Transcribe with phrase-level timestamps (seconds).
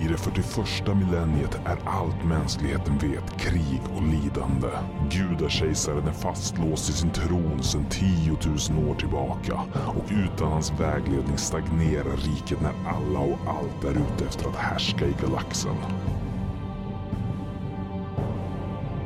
[0.00, 4.68] I det 41 millenniet är allt mänskligheten vet krig och lidande.
[5.10, 8.36] Gudakejsaren är fastlåst i sin tron sedan 10
[8.76, 14.24] 000 år tillbaka och utan hans vägledning stagnerar riket när alla och allt är ute
[14.28, 15.76] efter att härska i galaxen.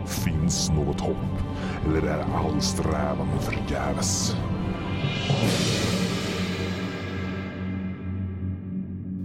[0.06, 1.42] Finns något hopp?
[1.86, 4.36] Eller är all strävan förgäves?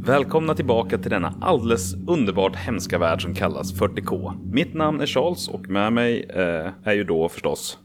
[0.05, 4.33] Välkomna tillbaka till denna alldeles underbart hemska värld som kallas 40K.
[4.53, 7.79] Mitt namn är Charles och med mig eh, är ju då förstås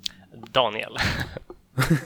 [0.53, 0.97] Daniel.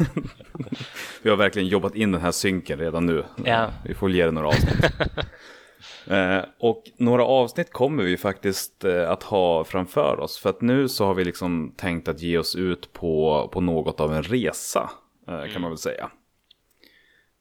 [1.22, 3.24] Vi har verkligen jobbat in den här synken redan nu.
[3.44, 3.70] Ja.
[3.84, 4.84] Vi får ge det några avsnitt.
[6.06, 10.38] eh, och några avsnitt kommer vi faktiskt eh, att ha framför oss.
[10.38, 14.00] För att nu så har vi liksom tänkt att ge oss ut på, på något
[14.00, 14.90] av en resa.
[15.28, 16.10] Eh, kan man väl säga.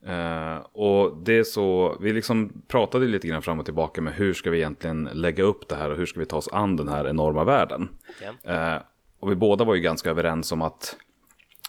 [0.07, 4.33] Eh, och det är så, vi liksom pratade lite grann fram och tillbaka med hur
[4.33, 6.87] ska vi egentligen lägga upp det här och hur ska vi ta oss an den
[6.87, 7.89] här enorma världen.
[8.21, 8.51] Ja.
[8.53, 8.81] Eh,
[9.19, 10.95] och vi båda var ju ganska överens om att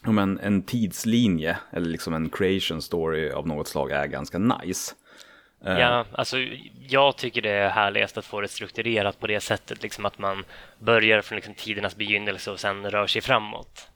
[0.07, 4.95] om en, en tidslinje eller liksom en creation story av något slag är ganska nice.
[5.67, 6.37] Eh, Ja, alltså
[6.89, 10.45] jag tycker det är härligast att få det strukturerat på det sättet, liksom att man
[10.79, 13.89] börjar från liksom tidernas begynnelse och sen rör sig framåt.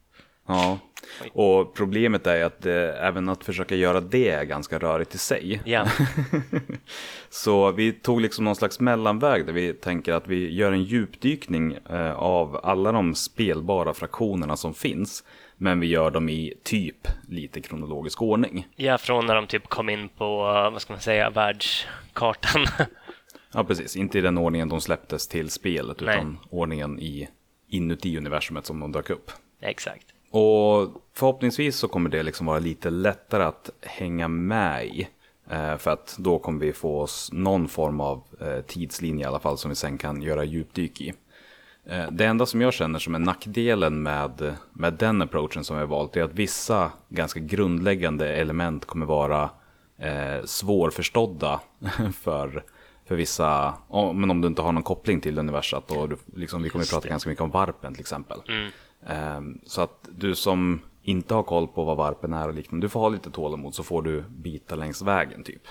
[0.48, 0.78] Ja,
[1.32, 5.60] och problemet är att eh, även att försöka göra det är ganska rörigt i sig.
[5.64, 5.86] Ja,
[7.30, 11.78] Så vi tog liksom någon slags mellanväg där vi tänker att vi gör en djupdykning
[11.90, 15.24] eh, av alla de spelbara fraktionerna som finns.
[15.56, 18.66] Men vi gör dem i typ lite kronologisk ordning.
[18.76, 20.24] ja från när de typ kom in på,
[20.64, 22.66] eh, vad ska man säga, världskartan.
[23.52, 23.96] Ja, precis.
[23.96, 26.14] Inte i den ordningen de släpptes till spelet, Nej.
[26.14, 27.28] utan ordningen i,
[27.68, 29.30] inuti universumet som de dök upp.
[29.60, 30.06] Exakt.
[30.30, 35.08] Och förhoppningsvis så kommer det liksom vara lite lättare att hänga med i.
[35.50, 39.40] Eh, För att då kommer vi få oss någon form av eh, tidslinje i alla
[39.40, 41.12] fall som vi sen kan göra djupdyk i.
[41.86, 45.80] Eh, Det enda som jag känner som är nackdelen med, med den approachen som vi
[45.80, 49.50] har valt är att vissa ganska grundläggande element kommer vara
[49.98, 51.60] eh, svårförstådda
[52.20, 52.64] för,
[53.06, 55.90] för vissa, oh, men om du inte har någon koppling till universat.
[55.90, 58.38] Och du, liksom, vi kommer att prata ganska mycket om varpen till exempel.
[58.48, 58.70] Ehm,
[59.64, 63.00] Så att du som inte har koll på vad varpen är och liknande, du får
[63.00, 65.62] ha lite tålamod så får du bita längs vägen typ.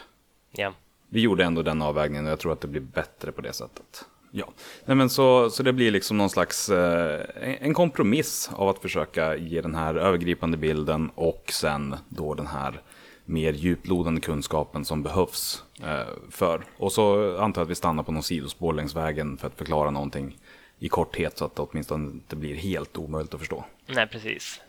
[0.52, 0.74] Ja,
[1.10, 4.06] Vi gjorde ändå den avvägningen och jag tror att det blir bättre på det sättet.
[4.32, 4.46] Ja,
[4.86, 8.80] Nej, men så, så det blir liksom någon slags eh, en- en kompromiss av att
[8.80, 12.82] försöka ge den här övergripande bilden och sen då den här
[13.26, 16.66] mer djuplodande kunskapen som behövs eh, för.
[16.78, 19.92] Och så antar jag att vi stannar på någon sidospår längs vägen för att förklara
[19.92, 20.38] någonting
[20.80, 23.66] i korthet så att det åtminstone inte blir helt omöjligt att förstå.
[23.86, 24.62] nej precis.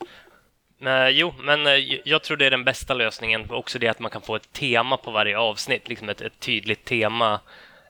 [0.77, 1.73] Men, jo, men eh,
[2.05, 3.45] jag tror det är den bästa lösningen.
[3.49, 6.85] Också det att man kan få ett tema på varje avsnitt, liksom ett, ett tydligt
[6.85, 7.39] tema.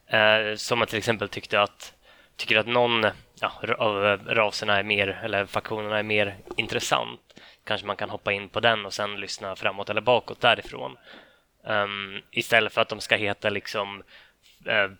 [0.08, 1.94] Eh, som man till exempel tyckte att,
[2.36, 3.06] tycker att någon
[3.42, 7.20] ja, av eh, raserna är mer, eller faktionerna är mer intressant.
[7.64, 10.98] Kanske man kan hoppa in på den och sen lyssna framåt eller bakåt därifrån.
[11.64, 14.04] Um, istället för att de ska heta liksom,
[14.66, 14.92] eh,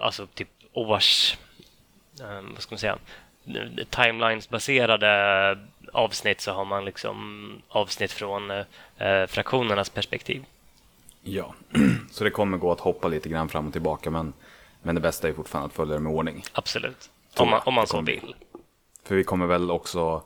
[0.00, 1.36] alltså typ års,
[2.52, 2.98] vad ska man säga,
[3.90, 5.58] timelines-baserade
[5.92, 10.44] avsnitt så har man liksom avsnitt från eh, fraktionernas perspektiv.
[11.22, 11.54] Ja,
[12.10, 14.32] så det kommer gå att hoppa lite grann fram och tillbaka men,
[14.82, 16.42] men det bästa är fortfarande att följa det med ordning.
[16.52, 17.10] Absolut.
[17.36, 18.34] Om man, om man så vill.
[19.04, 20.22] För vi kommer väl också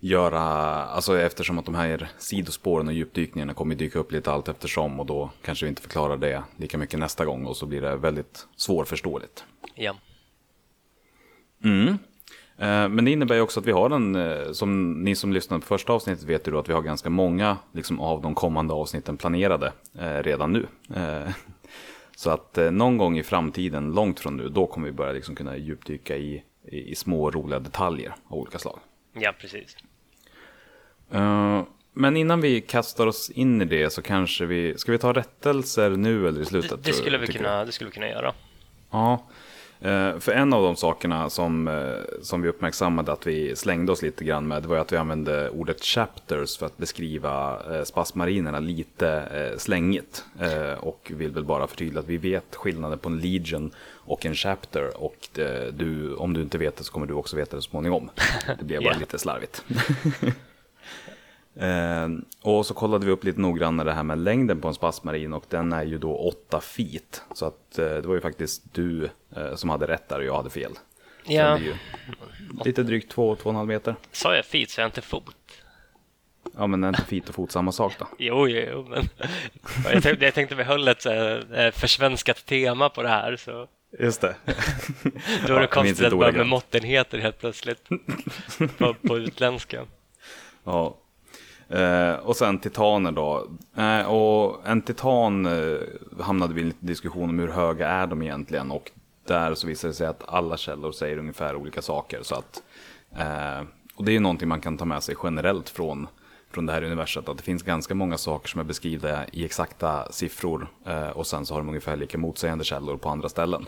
[0.00, 0.40] göra,
[0.84, 5.06] alltså eftersom att de här sidospåren och djupdykningarna kommer dyka upp lite allt eftersom och
[5.06, 8.46] då kanske vi inte förklarar det lika mycket nästa gång och så blir det väldigt
[8.56, 9.44] svårförståeligt.
[9.74, 9.94] Ja.
[11.64, 15.60] Eh, Men det innebär ju också att vi har en, eh, som ni som lyssnade
[15.60, 18.74] på första avsnittet vet ju då att vi har ganska många liksom, av de kommande
[18.74, 20.66] avsnitten planerade eh, redan nu.
[20.96, 21.30] Eh,
[22.16, 25.34] Så att eh, någon gång i framtiden, långt från nu, då kommer vi börja liksom
[25.34, 28.78] kunna djupdyka i, i, i små roliga detaljer av olika slag.
[29.12, 29.76] ja, precis.
[31.10, 35.12] Eh, Men innan vi kastar oss in i det så kanske vi, ska vi ta
[35.12, 36.70] rättelser nu eller i slutet?
[36.70, 38.32] Det, det, skulle vi kunna, det skulle vi kunna göra.
[38.90, 39.26] Ja,
[40.20, 44.24] för en av de sakerna som, eh, som vi uppmärksammade att vi slängde oss lite
[44.24, 49.58] grann med, var att vi använde ordet chapters för att beskriva eh, spasmarinerna lite eh,
[49.58, 50.24] slängigt.
[50.40, 54.34] Eh, Och vill väl bara förtydliga att vi vet skillnaden på en legion och en
[54.34, 55.02] chapter.
[55.02, 57.70] Och eh, du, om du inte vet det så kommer du också veta det så
[57.70, 58.10] småningom.
[58.58, 58.98] Det blev bara Ja.
[58.98, 59.64] lite slarvigt.
[61.56, 62.08] Eh,
[62.42, 65.44] och så kollade vi upp lite noggrannare det här med längden på en spasmarin och
[65.48, 67.22] den är ju då 8 feet.
[67.34, 70.36] Så att eh, det var ju faktiskt du eh, som hade rätt där och jag
[70.36, 70.72] hade fel.
[71.26, 71.50] Så Ja.
[71.50, 71.74] det blir ju
[72.64, 73.94] lite drygt 2-2,5 meter.
[74.12, 75.36] Sa jag feet så jag inte fot?
[76.56, 78.06] Ja, men är inte fit och fot samma sak då?
[78.18, 79.04] Jo, jo, jo men
[79.92, 83.36] jag tänkte, jag tänkte vi höll ett eh, försvenskat tema på det här.
[83.36, 83.68] Så.
[83.98, 84.34] Just det.
[85.46, 87.88] Då är det ja, konstigt att börja med måttenheter helt plötsligt
[88.78, 89.84] på, på utländska.
[90.64, 90.96] Ja.
[91.68, 93.48] Eh, och sen titaner då.
[93.76, 95.78] Eh, och en titan eh,
[96.20, 98.70] hamnade vi i en diskussion om hur höga är de egentligen.
[98.70, 98.90] Och
[99.26, 102.22] där så visade det sig att alla källor säger ungefär olika saker.
[102.22, 102.62] Så att,
[103.16, 106.06] eh, och det är ju någonting man kan ta med sig generellt från,
[106.50, 107.28] från det här universet.
[107.28, 110.68] Att det finns ganska många saker som är beskrivna i exakta siffror.
[110.86, 113.66] Eh, och sen så har de ungefär lika motsägande källor på andra ställen.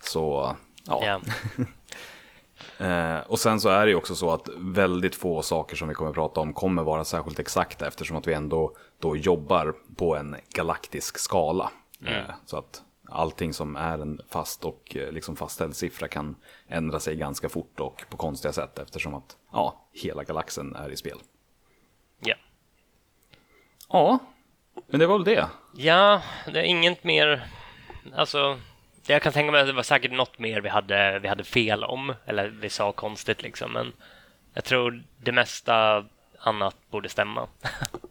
[0.00, 0.56] Så
[0.86, 1.04] ja.
[1.04, 1.20] Yeah.
[2.78, 5.94] Eh, och sen så är det ju också så att väldigt få saker som vi
[5.94, 10.16] kommer att prata om kommer vara särskilt exakta eftersom att vi ändå då jobbar på
[10.16, 11.70] en galaktisk skala.
[12.00, 12.14] Mm.
[12.14, 16.36] Eh, så att allting som är en fast och eh, liksom fastställd siffra kan
[16.68, 20.96] ändra sig ganska fort och på konstiga sätt eftersom att ja, hela galaxen är i
[20.96, 21.18] spel.
[22.20, 22.34] Ja.
[23.88, 24.18] Ja,
[24.86, 25.46] men det var väl det.
[25.76, 26.22] Ja,
[26.52, 27.46] det är inget mer,
[28.14, 28.58] alltså
[29.12, 31.84] jag kan tänka mig att det var säkert något mer vi hade, vi hade fel
[31.84, 33.92] om, eller vi sa konstigt liksom, men
[34.54, 36.04] jag tror det mesta
[36.40, 37.48] annat borde stämma.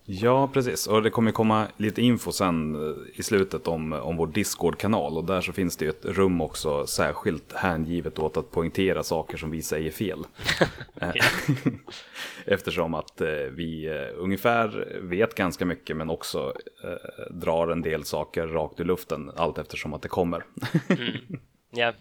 [0.05, 0.87] ja, precis.
[0.87, 5.17] Och det kommer komma lite info sen eh, i slutet om, om vår Discord-kanal.
[5.17, 9.37] Och där så finns det ju ett rum också särskilt hängivet åt att poängtera saker
[9.37, 10.23] som vi säger fel.
[11.01, 11.13] Eh,
[12.45, 16.53] eftersom att eh, vi ungefär vet ganska mycket men också
[16.83, 20.43] eh, drar en del saker rakt ur luften allt eftersom att det kommer.
[20.89, 21.39] mm.
[21.77, 21.95] yeah.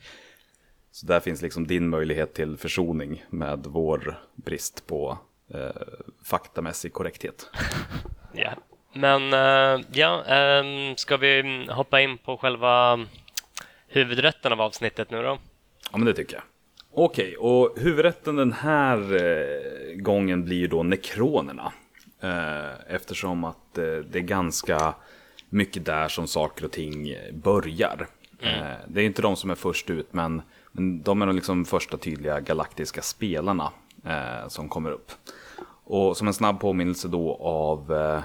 [0.96, 5.18] Så där finns liksom din möjlighet till försoning med vår brist på
[5.54, 5.70] eh,
[6.24, 7.50] faktamässig korrekthet.
[8.38, 8.50] Ja,
[8.92, 10.24] men uh, ja,
[10.60, 13.06] um, ska vi hoppa in på själva
[13.88, 15.38] huvudrätten av avsnittet nu då?
[15.92, 16.42] Ja, men det tycker jag.
[16.98, 21.72] Okej, och huvudrätten den här eh, gången blir då nekronerna.
[22.20, 24.94] Eh, eftersom att eh, det är ganska
[25.48, 28.06] mycket där som saker och ting börjar.
[28.42, 28.60] Mm.
[28.60, 30.42] Eh, det är inte de som är först ut, men,
[30.72, 33.72] men de är de liksom första tydliga galaktiska spelarna
[34.06, 35.12] eh, som kommer upp.
[35.84, 38.22] Och som en snabb påminnelse då av eh,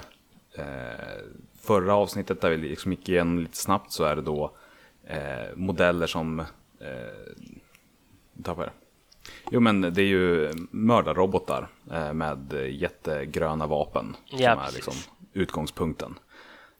[0.64, 1.22] eh,
[1.60, 4.50] förra avsnittet där vi liksom gick igenom lite snabbt så är det då
[5.04, 6.40] eh, modeller som...
[6.80, 7.32] Eh,
[8.42, 8.72] tappar
[9.50, 14.16] Jo men det är ju mördarrobotar eh, med jättegröna vapen.
[14.26, 14.94] Ja, som är liksom
[15.32, 16.18] utgångspunkten.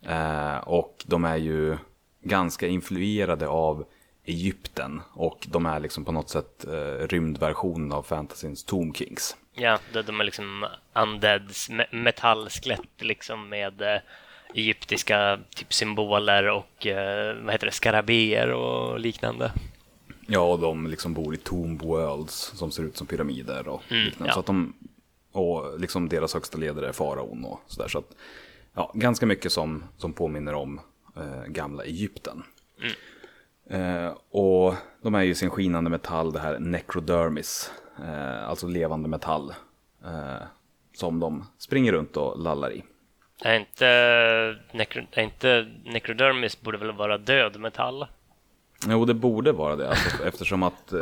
[0.03, 1.77] Eh, och de är ju
[2.23, 3.85] ganska influerade av
[4.25, 9.37] Egypten och de är liksom på något sätt eh, rymdversionen av fantasyns Tomb Kings.
[9.55, 11.53] Ja, de är liksom undead
[11.91, 14.01] metallskelett liksom med eh,
[14.55, 19.53] egyptiska typ symboler och eh, vad heter det, skarabéer och liknande.
[20.27, 24.05] Ja, och de liksom bor i Tomb Worlds som ser ut som pyramider och mm,
[24.05, 24.31] liknande.
[24.31, 24.35] Ja.
[24.35, 24.73] Så att de,
[25.33, 27.89] och liksom deras högsta ledare är faraon och sådär.
[27.89, 28.17] Så att,
[28.75, 30.81] ja, ganska mycket som, som påminner om
[31.17, 32.43] eh, gamla Egypten.
[32.81, 32.93] Mm.
[33.73, 39.53] Eh, och de är ju sin skinande metall, det här necrodermis, eh, alltså levande metall.
[40.05, 40.47] Eh,
[40.95, 42.85] som de springer runt och lallar i.
[43.45, 48.07] Är inte, necro, är inte necrodermis borde väl vara död metall?
[48.89, 49.89] Jo, det borde vara det.
[49.89, 51.01] Alltså, eftersom att, eh,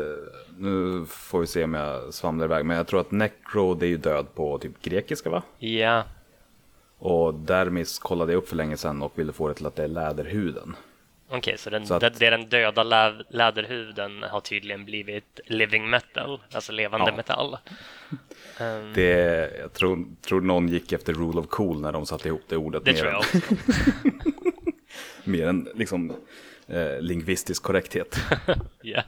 [0.58, 3.90] nu får vi se om jag svamlar iväg, men jag tror att necro det är
[3.90, 5.43] ju död på typ grekiska va?
[5.58, 6.05] Ja.
[6.99, 9.84] Och dermis kollade jag upp för länge sedan och ville få det till att det
[9.84, 10.76] är läderhuden.
[11.32, 15.91] Okej, okay, så, den, så att, det, den döda lä läderhuden har tydligen blivit living
[15.91, 17.17] metal, alltså levande ja.
[17.17, 17.56] metall.
[18.60, 22.43] Um, det, jag tror, tror någon gick efter rule of cool när de satte ihop
[22.49, 22.84] det ordet.
[22.84, 23.39] Det tror jag också.
[25.25, 26.13] mer än liksom
[26.67, 28.17] eh, lingvistisk korrekthet.
[28.82, 29.05] yeah.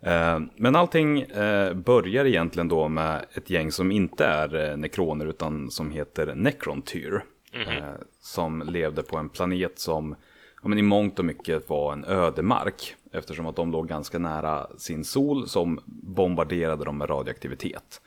[0.00, 5.26] eh, men allting eh, börjar egentligen då med ett gäng som inte är eh, nekroner
[5.26, 7.24] utan som heter Necrontyr.
[7.52, 7.94] Mm -hmm.
[8.20, 10.16] som levde på en planet som
[10.62, 12.94] ja, men i mångt och mycket var en ödemark.
[13.12, 18.00] Eftersom att de låg ganska nära sin sol som bombarderade dem med radioaktivitet.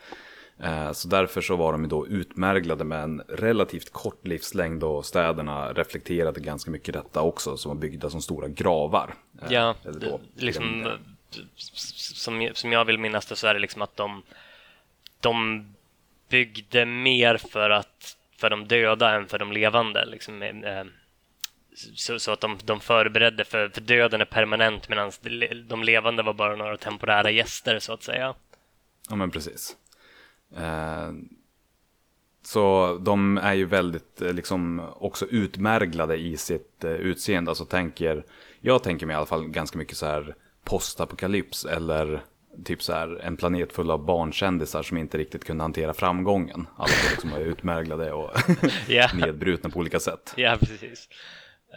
[0.60, 5.74] Eh, så därför så var de då utmärglade med en relativt kort livslängd och städerna
[5.74, 9.14] reflekterade ganska mycket detta också, som var byggda som stora gravar.
[9.42, 10.88] Eh, ja, då, liksom,
[11.56, 14.24] som, som jag vill minnas det så är det liksom att de,
[15.20, 15.66] de
[16.30, 20.06] byggde mer för, att, för de döda än för de levande.
[20.06, 20.84] Liksom, eh,
[21.76, 25.12] så, så, att de, de förberedde för, för döden är permanent medan
[25.68, 28.36] de levande var bara några temporära gäster så att säga.
[29.10, 29.76] Ja men precis.
[30.58, 31.12] Eh,
[32.46, 37.52] så de är ju väldigt eh, liksom också utmärglade i sitt eh, utseende.
[37.52, 38.26] Alltså tänker,
[38.62, 42.22] jag tänker mig i alla fall ganska mycket så här postapokalyps eller
[42.66, 46.68] typ så här, en planet full av barnkändisar som inte riktigt kunde hantera framgången.
[46.78, 48.32] Alla var liksom var utmärglade och
[49.14, 50.34] nedbrutna på olika sätt.
[50.38, 51.10] Ja, precis.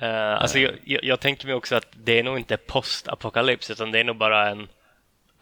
[0.02, 4.00] Uh, alltså, jag, jag, tänker mig också att det är nog inte postapokalyps, utan det
[4.00, 4.68] är nog bara en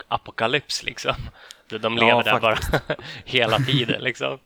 [0.09, 1.15] apokalyps liksom.
[1.69, 2.71] De de Ja, lever där faktiskt.
[2.89, 4.39] bara hela tiden liksom.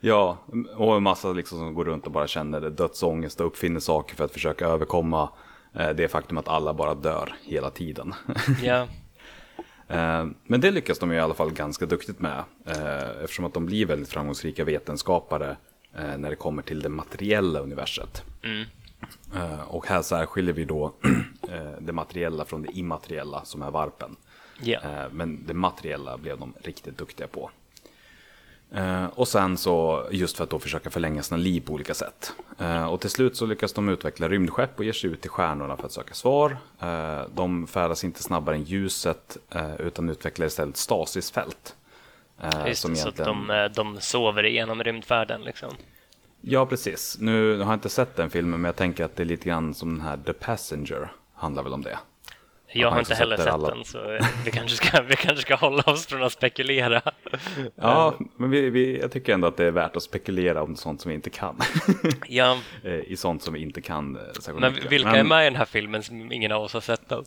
[0.00, 0.38] Ja,
[0.76, 4.24] och en massa liksom som går runt och bara känner dödsångest och uppfinner saker för
[4.24, 5.30] att försöka överkomma
[5.78, 8.14] eh, det faktum att alla bara dör hela tiden.
[8.62, 8.86] Ja,
[9.88, 12.44] Eh, Men det lyckas de ju i alla fall ganska duktigt med.
[13.24, 15.56] Eftersom att de blir väldigt framgångsrika vetenskapare
[16.16, 18.22] när det kommer till det materiella universet.
[18.42, 18.64] Mm.
[19.34, 20.92] Eh, Och här särskiljer vi då
[21.48, 24.16] eh, det materiella från det immateriella som är varpen.
[24.84, 27.50] Eh, Men det materiella blev de riktigt duktiga på.
[28.74, 32.32] Eh, Och sen så, just för att då försöka förlänga sina liv på olika sätt.
[32.90, 35.86] Och till slut så lyckas de utveckla rymdskepp och ger sig ut till stjärnorna för
[35.86, 36.56] att söka svar.
[37.34, 39.36] De färdas inte snabbare än ljuset
[39.78, 41.76] utan utvecklar istället stasisfält.
[42.66, 45.74] Just som det, så att egentligen- de, de sover igenom rymdfärden liksom.
[46.44, 47.16] Ja, precis.
[47.20, 49.74] Nu har jag inte sett den filmen, men jag tänker att det är lite grann
[49.74, 51.12] som den här The Passenger.
[51.34, 51.98] Handlar väl om det.
[52.74, 55.82] Jag har inte heller sett alla- den, så vi kanske, ska, vi kanske ska hålla
[55.82, 57.02] oss från att spekulera.
[57.74, 61.00] Ja, men vi, vi, jag tycker ändå att det är värt att spekulera om sånt
[61.00, 61.58] som vi inte kan.
[62.28, 64.92] Ja, Eh, I sånt som vi inte kan eh, särskilt men mycket.
[64.92, 67.24] vilka Men är med i den här filmen som ingen av oss har sett då?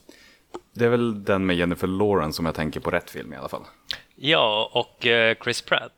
[0.74, 3.50] Det är väl den med Jennifer Lawrence som jag tänker på rätt film i alla
[3.50, 3.64] fall.
[4.16, 5.92] Ja, och eh, Chris Pratt.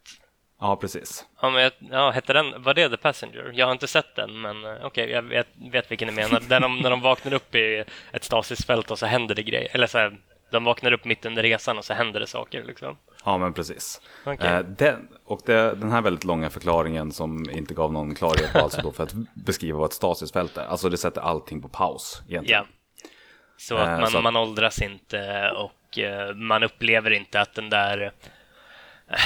[0.59, 1.25] Ja, precis.
[1.41, 3.51] Ja, men jag, ja, hette den, var det The Passenger?
[3.53, 6.39] Jag har inte sett den, men eh, okej, jag vet, vet vilken du menar.
[6.49, 9.69] Den om, när de vaknar upp i ett stasisfält och så händer det grejer.
[9.75, 10.17] Eller så här,
[10.51, 12.97] de vaknar upp mitt under resan och så händer det saker liksom.
[13.25, 14.01] Ja, men precis.
[14.25, 14.47] Okej.
[14.49, 18.59] Eh, den, och det, den här väldigt långa förklaringen som inte gav någon klarhet på
[18.59, 20.65] alltså då för att beskriva vad ett stasisfält är.
[20.65, 22.61] Alltså det sätter allting på paus egentligen.
[22.69, 23.07] Ja.
[23.57, 27.53] Så Eh, att man, så att- man åldras inte och eh, man upplever inte att
[27.53, 29.17] den där eh,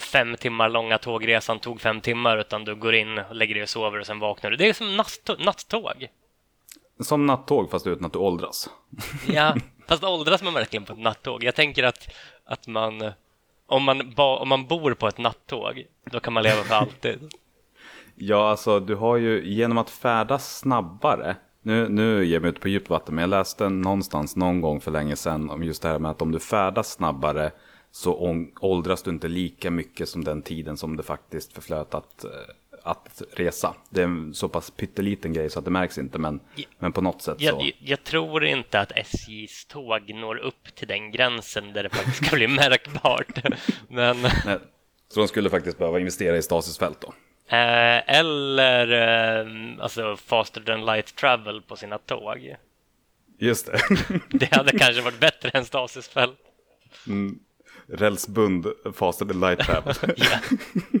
[0.00, 3.98] fem timmar långa tågresan tog fem timmar utan du går in, lägger dig och sover
[4.00, 4.56] och sen vaknar du.
[4.56, 6.06] Det är som nattå- nattåg.
[7.00, 8.70] Som nattåg fast utan att du åldras.
[9.28, 9.54] Ja,
[9.88, 11.44] fast åldras man verkligen på ett nattåg?
[11.44, 12.08] Jag tänker att,
[12.44, 13.12] att man,
[13.66, 17.18] om man, ba, om man bor på ett nattåg, då kan man leva för alltid.
[18.18, 21.36] Ja, alltså du har ju genom att färdas snabbare.
[21.62, 24.80] Nu, nu ger jag mig ut på djupt vatten, men jag läste någonstans någon gång
[24.80, 27.50] för länge sedan om just det här med att om du färdas snabbare
[28.02, 32.30] så åldras du inte lika mycket som den tiden som det faktiskt förflöt att, eh,
[32.82, 33.74] att resa.
[33.90, 36.64] Det är en så pass pytteliten grej så att det märks inte, men, Ja.
[36.78, 37.44] men på något sätt så.
[37.44, 42.26] Jag, jag tror inte att SJs tåg når upp till den gränsen där det faktiskt
[42.26, 43.42] ska bli märkbart.
[43.88, 44.58] Men, Nej,
[45.08, 47.08] så de skulle faktiskt behöva investera i stasisfält då.
[47.56, 48.92] eh, eller
[49.40, 52.54] eh, alltså faster than light travel på sina tåg.
[53.38, 53.80] Just det.
[54.38, 56.38] Det hade kanske varit bättre än stasisfält.
[57.88, 59.60] Rälsbund, faster than light.
[60.16, 60.38] Ja.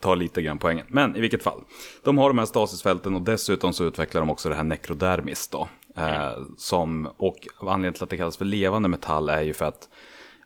[0.00, 0.86] tar lite grann poängen.
[0.88, 1.60] Men i vilket fall,
[2.04, 5.68] de har de här stasisfälten och dessutom så utvecklar de också det här nekrodermis då.
[5.96, 9.88] Eh, som, och anledningen till att det kallas för levande metall är ju för att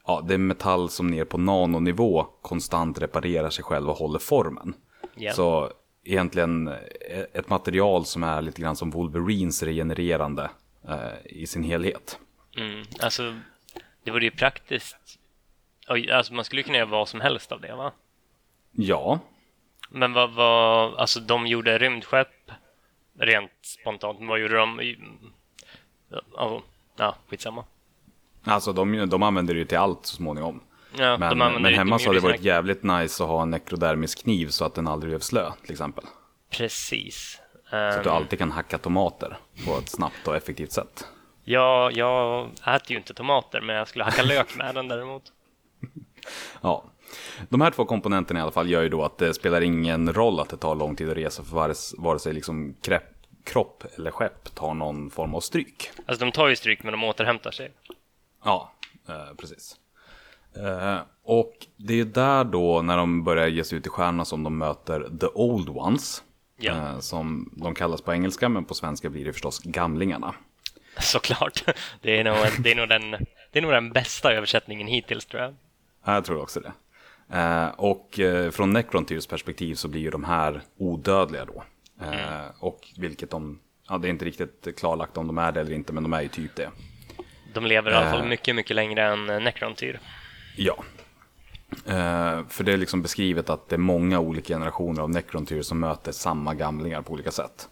[0.07, 4.75] ja, det är metall som ner på nanonivå konstant reparerar sig själv och håller formen.
[5.14, 5.33] Ja.
[5.33, 5.71] Så
[6.04, 10.50] egentligen eh, ett material som är lite grann som Wolverines regenererande
[10.88, 12.19] eh, i sin helhet.
[12.57, 13.35] Mm, alltså,
[14.10, 14.96] det vore ju praktiskt.
[16.12, 17.92] Alltså, man skulle kunna göra vad som helst av det, va?
[18.72, 19.18] Ja,
[19.90, 22.50] Men vad var, alltså de gjorde rymdskepp
[23.18, 24.80] rent spontant, vad gjorde de?
[24.80, 24.98] i-
[26.96, 27.64] Ja, skitsamma.
[28.44, 30.60] alltså de, de använder det ju till allt så småningom.
[30.98, 34.48] Ja, Men, men hemma så hade det varit jävligt nice att ha en nekrodermisk kniv
[34.48, 36.04] så att den aldrig blev slö till exempel.
[36.50, 37.38] Precis.
[37.70, 39.36] Så att du Ehm, alltid kan hacka tomater
[39.66, 41.06] på ett snabbt och effektivt sätt.
[41.44, 45.23] Ja, jag äter ju inte tomater, men jag skulle hacka lök med den däremot.
[46.62, 46.85] Ja.
[47.49, 50.40] De här två komponenterna i alla fall gör ju då att det spelar ingen roll
[50.40, 53.12] att det tar lång tid att resa för vare, vare sig liksom krepp,
[53.44, 55.90] kropp eller skepp tar någon form av stryk.
[56.06, 57.73] Alltså de tar ju stryk, men de återhämtar sig.
[58.44, 58.73] Ja,
[59.09, 59.76] eh, precis.
[60.56, 64.42] Eh, och det är där då när de börjar ge sig ut i stjärnorna som
[64.42, 66.23] de möter The Old Ones.
[66.56, 66.73] Ja.
[66.73, 70.35] Eh, som de kallas på engelska, men på svenska blir det förstås Gamlingarna.
[70.99, 71.64] Såklart.
[72.00, 73.11] Det är nog, det är nog, den,
[73.52, 75.54] det är nog den bästa översättningen hittills, tror jag.
[76.04, 76.73] Ja, jag tror också det.
[77.38, 81.64] Eh, och eh, från Necrontyrs perspektiv så blir ju de här odödliga då.
[82.02, 85.73] Eh, Och vilket de, ja det är inte riktigt klarlagt om de är det eller
[85.73, 86.70] inte, men de är ju typ det.
[87.54, 90.00] De lever i alla fall mycket, mycket längre än Necrontyr.
[90.56, 90.85] Ja.
[92.49, 96.12] För det är liksom beskrivet att det är många olika generationer av Necrontyr som möter
[96.12, 97.68] samma gamlingar på olika sätt.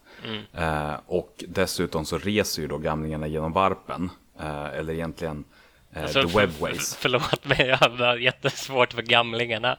[0.57, 4.11] Eh, och dessutom så reser ju då gamlingarna genom varpen.
[4.41, 5.45] Eh, eller egentligen
[5.93, 6.95] Eh, Alltså, the Webways.
[6.97, 9.79] för- Förlåt mig, jag har jättesvårt för gamlingarna.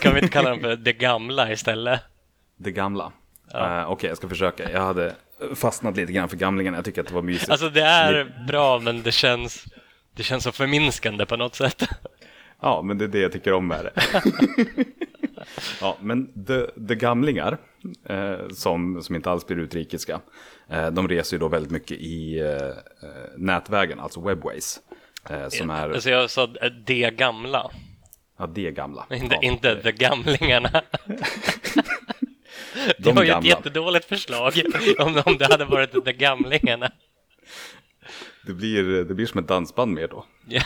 [0.00, 2.00] Kan vi inte kalla dem för det gamla istället?
[2.56, 3.12] Det gamla.
[3.54, 4.70] Eh, Okej, jag ska försöka.
[4.70, 5.14] Jag hade
[5.54, 6.76] fastnat lite grann för gamlingarna.
[6.78, 7.50] Jag tycker att det var mysigt.
[7.50, 9.64] Alltså det är bra, men det känns,
[10.16, 11.82] det känns så förminskande på något sätt.
[12.60, 14.22] Ja, men det är det jag tycker om med det.
[15.80, 17.58] ja, men the, the gamlingar,
[18.08, 20.20] eh, som, som inte alls blir utrikiska,
[20.68, 22.72] eh, de reser ju då väldigt mycket i eh, eh,
[23.36, 24.80] nätvägen, alltså webways.
[25.30, 27.70] Eh, som är, Alltså jag sa eh, det gamla,
[28.38, 29.06] ja det gamla.
[29.10, 30.70] inte, ja, inte the gamlingarna.
[32.86, 33.48] Det De var ju ett gamla.
[33.48, 34.52] jättedåligt förslag
[34.98, 36.90] om, om det hade varit the gamlingarna.
[38.46, 40.24] Det blir, det blir som ett dansband mer då.
[40.48, 40.62] Ja.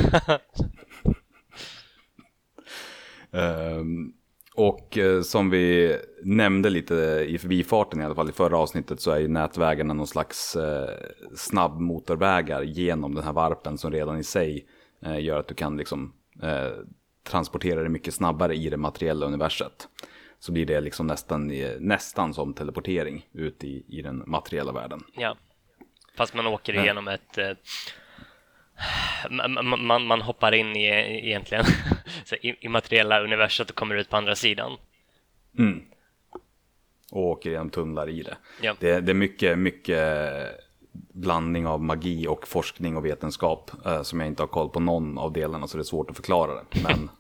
[4.59, 6.95] Och eh, som vi nämnde lite
[7.29, 10.89] i förbifarten i alla fall i förra avsnittet så är ju nätvägarna någon slags eh,
[11.37, 14.67] snabbmotorvägar genom den här varpen som redan i sig
[15.05, 16.71] eh, gör att du kan liksom eh,
[17.23, 19.89] transportera dig mycket snabbare i det materiella universet.
[20.39, 25.01] Så blir det liksom nästan, nästan som teleportering ut i, i den materiella världen.
[25.17, 25.37] ja.
[26.17, 27.39] Fast man åker igenom ett...
[29.31, 30.87] Man, man, man hoppar in i
[31.29, 31.65] egentligen
[32.25, 34.77] så immateriella universet och kommer ut på andra sidan.
[37.13, 38.37] Och åker genom tunnlar i det.
[38.63, 38.75] Ja.
[38.81, 39.99] Det, det är mycket, mycket
[41.13, 45.19] blandning av magi och forskning och vetenskap eh, som jag inte har koll på någon
[45.19, 46.83] av delarna så det är svårt att förklara det.
[46.83, 47.11] Men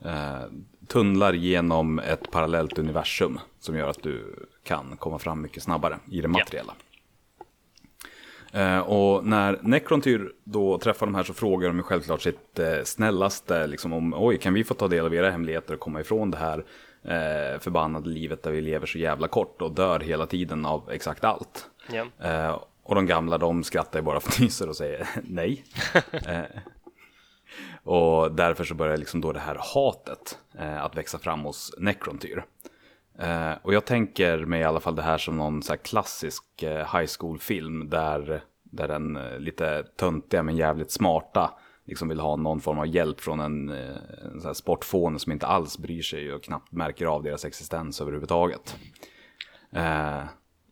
[0.12, 0.42] eh,
[0.86, 6.20] tunnlar genom ett parallellt universum som gör att du kan komma fram mycket snabbare i
[6.20, 6.74] det materiella.
[8.52, 12.82] Eh, och när Necrontyr då träffar de här så frågar de ju självklart sitt eh,
[12.84, 16.30] snällaste, liksom om oj, kan vi få ta del av era hemligheter och komma ifrån
[16.30, 16.58] det här
[17.04, 21.24] eh, förbannade livet där vi lever så jävla kort och dör hela tiden av exakt
[21.24, 21.66] allt.
[22.18, 25.64] Eh, och de gamla de skrattar ju bara fnyser och säger nej.
[26.12, 26.42] eh,
[27.84, 32.44] och därför så börjar liksom då det här hatet eh, att växa fram hos Necrontyr.
[33.18, 36.98] Eh, och jag tänker mig i alla fall det här som någon så klassisk eh,
[36.98, 41.50] high school-film där, där den eh, lite töntiga men jävligt smarta
[41.84, 45.46] liksom vill ha någon form av hjälp från en, en så här sportfåne som inte
[45.46, 48.76] alls bryr sig och knappt märker av deras existens överhuvudtaget.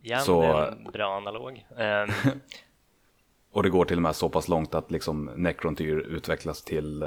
[0.03, 1.66] Ja, Så- det är en bra analog.
[1.79, 2.09] Ehm,
[3.53, 7.03] Och det går till och med så pass långt att liksom Necrontyr utvecklas till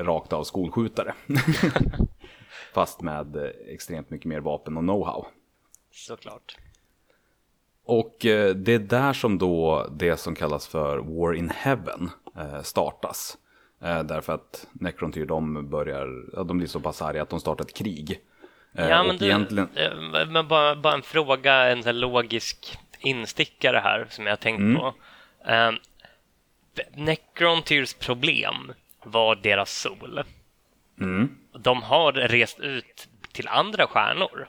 [0.00, 1.14] rakt av skolskjutare.
[2.74, 5.24] Fast med extremt mycket mer vapen och know-how.
[5.92, 6.56] såklart.
[7.86, 12.62] Och eh, det är där som då det som kallas för War in Heaven eh,
[12.62, 13.38] startas.
[13.82, 17.64] Eh, därför att Necrontyr de börjar, ja, de blir så pass arga att de startar
[17.64, 18.20] ett krig.
[18.72, 19.68] Ja, men, du, egentligen,
[20.28, 24.74] men bara, bara en fråga, en sån logisk instickare här som jag tänkt Mm.
[24.76, 24.94] på.
[26.94, 28.72] Necrontyrs problem
[29.04, 30.22] var deras sol.
[31.00, 31.38] Mm.
[31.58, 34.48] De har rest ut till andra stjärnor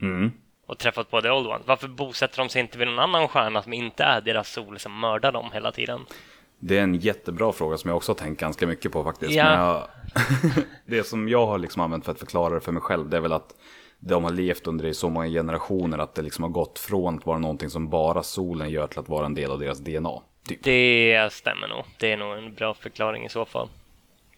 [0.00, 0.32] Mm.
[0.66, 1.66] och träffat på The Old Ones.
[1.66, 5.00] Varför bosätter de sig inte vid någon annan stjärna som inte är deras sol som
[5.00, 6.00] mördar dem hela tiden?
[6.58, 9.32] Det är en jättebra fråga som jag också har tänkt ganska mycket på faktiskt.
[9.32, 9.88] Ja.
[10.14, 10.24] Jag,
[10.86, 13.20] det som jag har liksom använt för att förklara det för mig själv, det är
[13.20, 13.54] väl att
[13.98, 17.26] de har levt under i så många generationer att det liksom har gått från att
[17.26, 20.22] vara någonting som bara solen gör till att vara en del av deras DNA.
[20.48, 20.62] Typ.
[20.62, 21.84] Det stämmer nog.
[21.98, 23.68] Det är nog en bra förklaring i så fall.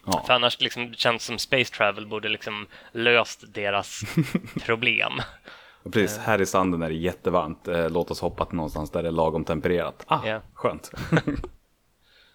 [0.07, 0.23] Ja.
[0.27, 4.01] För annars liksom känns som Space Travel borde liksom löst deras
[4.67, 5.13] problem.
[5.93, 7.69] Precis, här i sanden är det jättevarmt.
[7.69, 10.05] Eh, Låt oss hoppa till någonstans där det är lagom tempererat.
[10.07, 10.41] Ah, Ja.
[10.55, 10.91] skönt.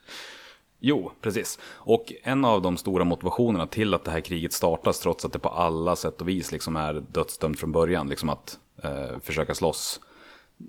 [0.79, 1.60] jo, precis.
[1.73, 5.39] Och en av de stora motivationerna till att det här kriget startas, trots att det
[5.39, 9.99] på alla sätt och vis liksom är dödsdömt från början, liksom att eh, försöka slåss.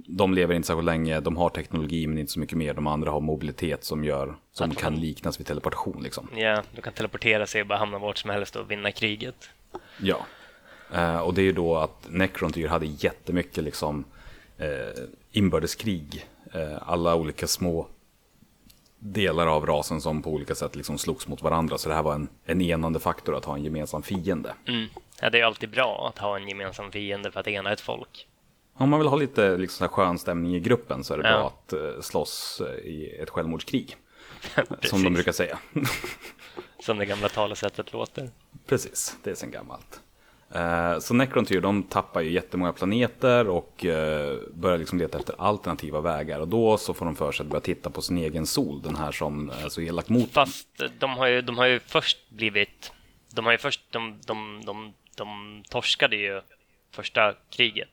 [0.06, 2.74] De lever inte särskilt länge, de har teknologi men inte så mycket mer.
[2.74, 6.02] De andra har mobilitet som gör, som kan kan- liknas vid teleportation.
[6.02, 6.28] Liksom.
[6.36, 9.50] Ja, du kan teleportera sig och bara hamna vart som helst och vinna kriget.
[9.98, 10.26] Ja,
[10.94, 14.04] eh, och det är ju då att Necrontyr hade jättemycket liksom
[14.58, 15.02] eh,
[15.32, 16.26] inbördeskrig.
[16.54, 17.86] Eh, alla olika små
[18.98, 21.78] delar av rasen som på olika sätt liksom slogs mot varandra.
[21.78, 24.54] Så det här var en, en enande faktor att ha en gemensam fiende.
[24.68, 24.86] Mm.
[25.20, 28.26] Ja, det är alltid bra att ha en gemensam fiende för att ena ett folk.
[28.74, 31.28] Om man vill ha lite liksom, så här skön stämning i gruppen så är det
[31.28, 31.36] Ja.
[31.36, 33.96] bra att eh, slåss eh, i ett självmordskrig.
[34.82, 35.58] Som de brukar säga.
[36.80, 38.30] Som det gamla talesättet låter.
[38.66, 40.00] Precis, det är sen gammalt.
[40.54, 43.86] Eh, Så Necrontyr de tappar ju jättemånga planeter och
[44.54, 46.40] börjar liksom leta efter alternativa vägar.
[46.40, 48.96] Och då så får de för sig att börja titta på sin egen sol, den
[48.96, 50.30] här som är så elak mot.
[50.32, 52.92] Fast de har ju, de har ju först blivit...
[53.34, 53.80] De har ju först...
[53.92, 56.40] De, de, de, de torskade ju
[56.90, 57.88] första kriget.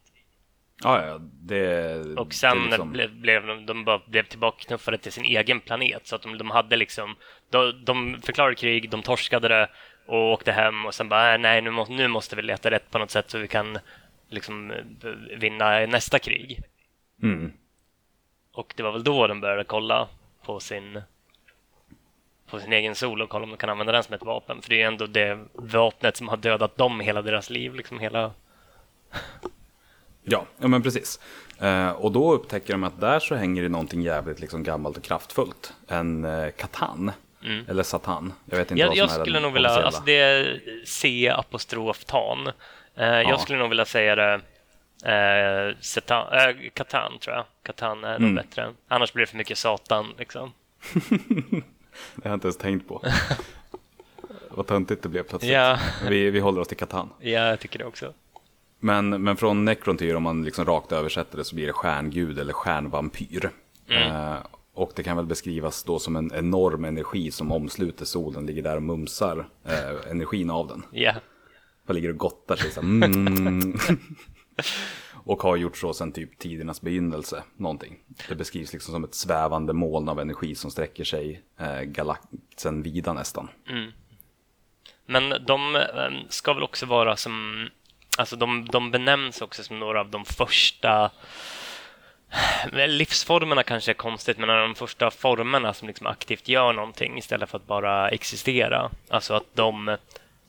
[0.84, 1.96] Ja, ja, det...
[2.18, 2.92] Och sen det liksom...
[2.92, 6.08] blev, blev de, de bara blev tillbakaknuffade till sin egen planet.
[6.08, 7.16] Så att de, de hade liksom,
[7.50, 9.70] de, de förklarade krig, de torskade det
[10.06, 13.00] och åkte hem och sen bara, nej, nu, må, nu måste vi leta rätt på
[13.00, 13.80] något sätt så vi kan
[14.30, 14.74] liksom
[15.38, 16.62] vinna nästa krig.
[17.24, 17.52] Mm.
[18.54, 20.08] Och det var väl då de började kolla
[20.46, 21.02] på sin
[22.50, 24.62] på sin egen sol och kolla om de kan använda den som ett vapen.
[24.62, 27.76] För det är ändå det vapnet som har dödat dem hela deras liv.
[27.76, 28.32] Liksom hela...
[30.32, 31.20] Ja, ja men precis.
[31.60, 35.04] Eh, och då upptäcker de att där så hänger det någonting jävligt liksom gammalt och
[35.04, 35.74] kraftfullt.
[35.88, 37.12] En eh, katan.
[37.44, 37.66] Mm.
[37.68, 38.34] Eller satan.
[38.46, 41.30] Jag vet inte Jag, vad som jag är skulle nog vilja, alltså det är C
[41.30, 42.48] apostrof tan.
[42.48, 42.54] Eh,
[42.96, 43.22] Ja.
[43.22, 44.34] Jag skulle nog vilja säga det
[45.06, 47.46] eh, setan, eh, katan tror jag.
[47.64, 48.36] Katan är nog Mm.
[48.36, 48.74] bättre.
[48.88, 50.54] Annars blir det för mycket satan liksom.
[52.16, 53.04] Det har jag inte ens tänkt på.
[54.50, 55.54] vad töntigt det blev plötsligt.
[55.54, 55.78] Ja.
[56.10, 57.10] Vi, vi håller oss till katan.
[57.20, 58.14] Ja, jag tycker det också.
[58.80, 62.54] Men, men från Necrontyr, om man liksom rakt översätter det, så blir det stjärngud eller
[62.54, 63.52] stjärnvampyr.
[63.90, 64.12] Mm.
[64.12, 64.38] Eh,
[64.74, 68.76] och det kan väl beskrivas då som en enorm energi som omsluter solen, ligger där
[68.76, 70.84] och mumsar eh, energin av den.
[70.92, 71.14] Ja,
[71.88, 73.78] Bara ligger och gottar sig så mm.
[75.24, 78.00] Och har gjort så sedan typ tidernas begynnelse, någonting.
[78.30, 83.14] Det beskrivs liksom som ett svävande moln av energi som sträcker sig eh, galaxen vida
[83.14, 83.50] nästan.
[85.06, 85.82] men de eh,
[86.30, 87.68] ska väl också vara som,
[88.20, 91.12] alltså de, de benämns också som några av de första
[92.72, 97.58] Livsformerna kanske är konstigt, men de första formerna som liksom aktivt gör någonting istället för
[97.58, 98.92] att bara existera.
[99.10, 99.98] Alltså att de,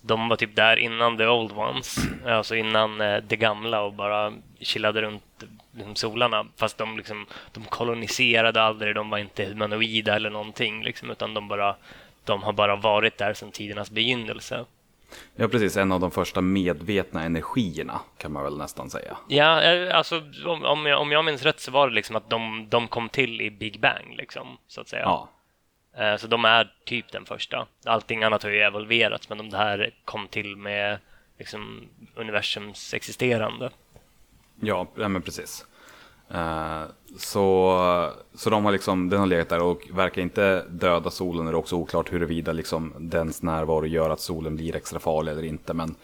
[0.02, 4.32] de var typ där innan the old ones, alltså innan eh, det gamla och bara
[4.60, 5.44] chillade runt
[5.76, 6.46] liksom, solarna.
[6.56, 11.48] Fast de, liksom, de koloniserade aldrig, de var inte humanoida eller någonting, liksom, utan de,
[11.48, 11.76] bara,
[12.24, 14.64] de har bara varit där sedan tidernas begynnelse.
[15.36, 15.76] Ja, precis.
[15.76, 19.16] En av de första medvetna energierna kan man väl nästan säga.
[19.28, 22.30] Ja, eh, alltså om, om, jag, om jag minns rätt så var det liksom att
[22.30, 25.02] de, de kom till i Big Bang, liksom, så att säga.
[25.02, 25.28] Ja,
[25.96, 27.66] Eh, Så de är typ den första.
[27.84, 30.98] Allting annat har ju evolverats, men de här kom till med
[31.38, 33.70] liksom, universums existerande.
[34.60, 35.66] ja, ja men precis.
[36.34, 36.82] Eh,
[37.18, 41.44] så, så de har liksom, den har legat där och verkar inte döda solen.
[41.44, 45.44] Det är också oklart huruvida liksom dens närvaro gör att solen blir extra farlig eller
[45.44, 45.74] inte.
[45.74, 45.94] Men,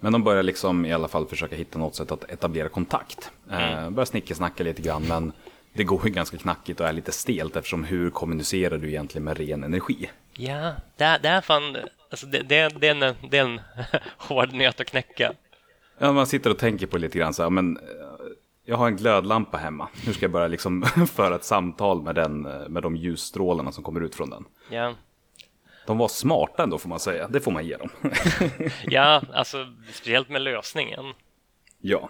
[0.00, 3.30] men de börjar liksom i alla fall försöka hitta något sätt att etablera kontakt.
[3.50, 5.32] Uh, börjar snickesnacka lite grann, men
[5.72, 9.38] det går ju ganska knackigt och är lite stelt eftersom hur kommunicerar du egentligen med
[9.38, 10.10] ren energi?
[10.32, 11.76] Ja, det, det är fan...
[12.10, 13.60] Alltså det, det, det, är en, det är en
[14.16, 15.32] hård nöt att knäcka.
[15.98, 17.82] Ja, man sitter och tänker på lite grann så här, men eh,
[18.64, 19.88] jag har en glödlampa hemma.
[20.04, 24.00] Hur ska jag börja liksom föra ett samtal med, den, med de ljusstrålarna som kommer
[24.00, 24.44] ut från den?
[24.70, 24.94] Ja,
[25.86, 27.88] De var smarta ändå får man säga, det får man ge dem.
[28.86, 31.04] ja alltså speciellt med lösningen.
[31.80, 32.08] ja.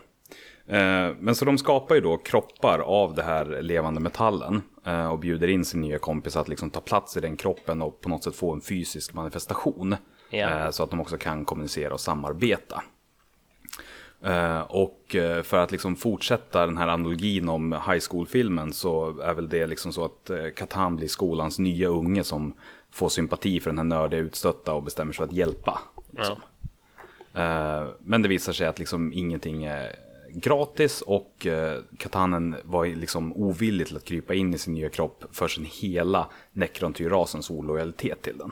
[0.67, 5.19] Eh, Men så de skapar ju då kroppar av det här levande metallen eh, och
[5.19, 8.25] bjuder in sin nya kompis att liksom ta plats i den kroppen och på något
[8.25, 9.97] sätt få en fysisk manifestation.
[10.31, 10.65] Ja.
[10.65, 12.83] Eh, Så att de också kan kommunicera och samarbeta.
[14.25, 19.35] Eh, Och eh, för att liksom fortsätta den här analogin om high school-filmen så är
[19.35, 22.55] väl det liksom så att eh, Katan blir skolans nya unge som
[22.91, 25.81] får sympati för den här nördiga utstötta och bestämmer sig för att hjälpa.
[26.11, 26.37] Ja.
[27.35, 29.97] Eh, Men det visar sig att liksom ingenting är
[30.35, 31.47] gratis och
[31.99, 36.29] Katanen var liksom ovillig till att krypa in i sin nya kropp för sin hela
[36.53, 38.51] Necrontyr-rasens olojalitet till den.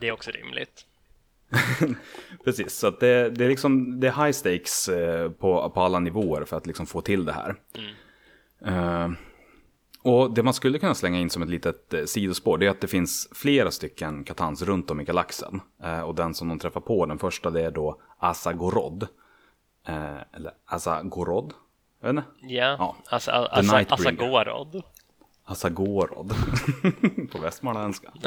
[0.00, 0.84] Det är också rimligt.
[2.44, 6.44] Precis, så det, det, är liksom, det är high stakes eh, på, på alla nivåer
[6.44, 7.54] för att liksom få till det här.
[8.66, 9.10] Eh,
[10.02, 12.80] och det man skulle kunna slänga in som ett litet eh, sidospår det är att
[12.80, 15.60] det finns flera stycken Katans runt om i galaxen.
[15.82, 19.02] Eh, och den som de träffar på, den första det är då Asagorod.
[19.86, 21.52] Eh, eller Asagorod?
[22.00, 22.30] Jag vet inte.
[22.54, 22.96] Ja, Ja.
[23.06, 24.10] alltså, The alltså, Nightbringer.
[24.22, 24.82] alltså Gorod.
[25.44, 26.34] Asagorod.
[27.32, 28.12] på västmanländska.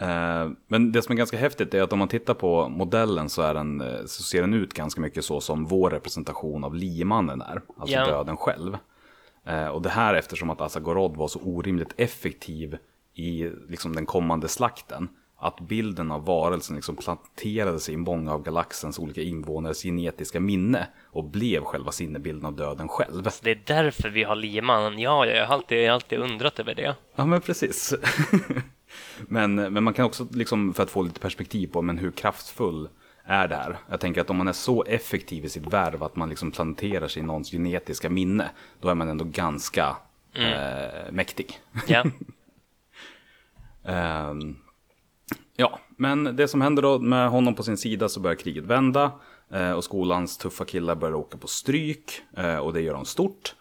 [0.00, 3.42] Eh, Men det som är ganska häftigt är att om man tittar på modellen så,
[3.42, 7.42] är den, eh, så ser den ut ganska mycket så som vår representation av liemannen
[7.42, 7.60] är.
[7.78, 8.06] Alltså Ja.
[8.06, 8.76] döden själv.
[9.46, 12.76] Eh, Och det här eftersom att Asagorod var så orimligt effektiv
[13.14, 15.08] i liksom den kommande slakten.
[15.38, 20.86] Att bilden av varelsen liksom planterade sig i många av galaxens olika invånares genetiska minne.
[21.04, 23.28] Och blev själva sinnebilden av döden själv.
[23.42, 24.98] Det är därför vi har liemannen.
[24.98, 26.94] Ja, jag har alltid, jag har alltid undrat över det.
[27.16, 27.94] Ja, men precis.
[29.28, 32.88] men, men man kan också, liksom, för att få lite perspektiv på men hur kraftfull
[33.24, 33.78] är det här.
[33.90, 37.08] Jag tänker att om man är så effektiv i sitt värv att man liksom planterar
[37.08, 39.96] sig i någons genetiska minne, då är man ändå ganska
[40.34, 41.60] eh, mäktig.
[41.86, 42.04] Ja,
[43.86, 44.56] Ehm,
[45.56, 49.12] Ja, men det som händer då med honom på sin sida så börjar kriget vända.
[49.50, 52.22] Eh, och skolans tuffa killar börjar åka på stryk.
[52.36, 53.54] Eh, och det gör dem stort.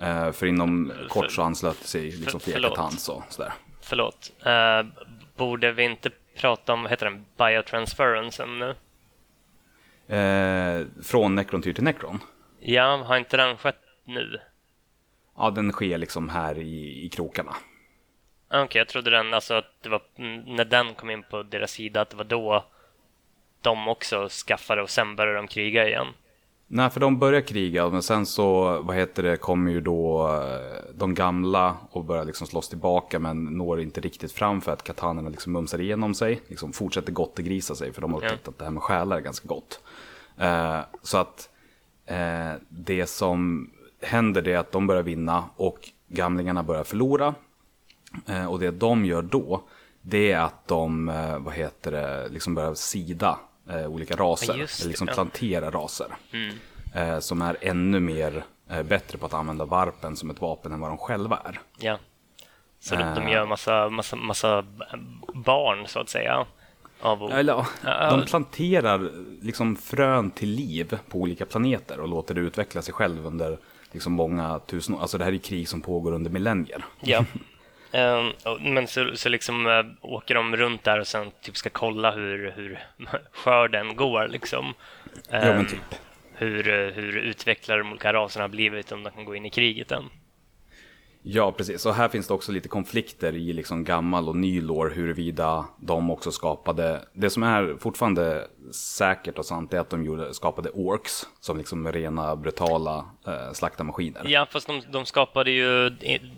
[0.00, 3.52] Eh, för inom för, kort så anslöt sig liksom för, Fekatans och sådär.
[3.88, 4.32] Förlåt.
[4.46, 5.04] Uh,
[5.36, 8.74] borde vi inte prata om, vad heter den, biotransferensen nu?
[10.16, 12.20] Eh, från Necrontyr till Necron?
[12.60, 14.40] Ja, har inte den skett nu?
[15.36, 17.56] Ja, den sker liksom här i, i krokarna.
[18.48, 20.02] Okej, okay, jag trodde den, alltså att det var
[20.56, 22.64] när den kom in på deras sida, att det var då
[23.60, 26.06] de också skaffade och sen började de kriga igen.
[26.70, 30.94] Nej, för de börjar kriga, men sen så, vad heter det, kommer ju då eh,
[30.94, 35.28] de gamla och börjar liksom slåss tillbaka, men når inte riktigt fram för att katanerna
[35.28, 38.70] liksom mumsar igenom sig, liksom fortsätter gottegrisa sig, för de har upptäckt att det här
[38.70, 39.80] med själar är ganska gott.
[40.36, 41.48] Eh, så att
[42.06, 43.70] eh, det som
[44.02, 47.34] händer det är att de börjar vinna och gamlingarna börjar förlora.
[48.26, 49.62] Eh, och det de gör då,
[50.02, 54.46] det är att de, eh, vad heter det, liksom börjar sida eh, olika raser.
[54.46, 56.16] Ja, eller liksom plantera raser.
[56.32, 56.54] Mm.
[56.94, 60.80] Eh, som är ännu mer eh, bättre på att använda varpen som ett vapen än
[60.80, 61.60] vad de själva är.
[61.78, 61.98] Ja.
[62.80, 64.64] Så de, de gör massa, massa, massa
[65.34, 66.46] barn så att säga.
[67.00, 69.10] Av, eller, ja, de planterar
[69.42, 73.58] liksom frön till liv på olika planeter och låter det utveckla sig själv under
[73.92, 75.00] liksom många tusen år.
[75.00, 76.84] Alltså det här är krig som pågår under millennier.
[77.00, 77.24] Ja.
[77.92, 82.10] Um, men så, så liksom uh, åker de runt där och sen typ ska kolla
[82.10, 82.78] hur, hur
[83.32, 84.74] skörden går liksom.
[85.30, 85.94] Ja, men ehm, typ.
[86.34, 89.92] Hur, hur utvecklade de olika raserna har blivit om de kan gå in i kriget
[89.92, 90.10] än.
[91.30, 91.86] Ja, precis.
[91.86, 96.10] Och här finns det också lite konflikter i liksom gammal och ny lore huruvida de
[96.10, 101.26] också skapade, det som är fortfarande säkert och sant är att de gjorde, skapade orks
[101.40, 104.22] som liksom rena brutala eh, slaktarmaskiner.
[104.26, 105.90] Ja, fast de, de, skapade ju,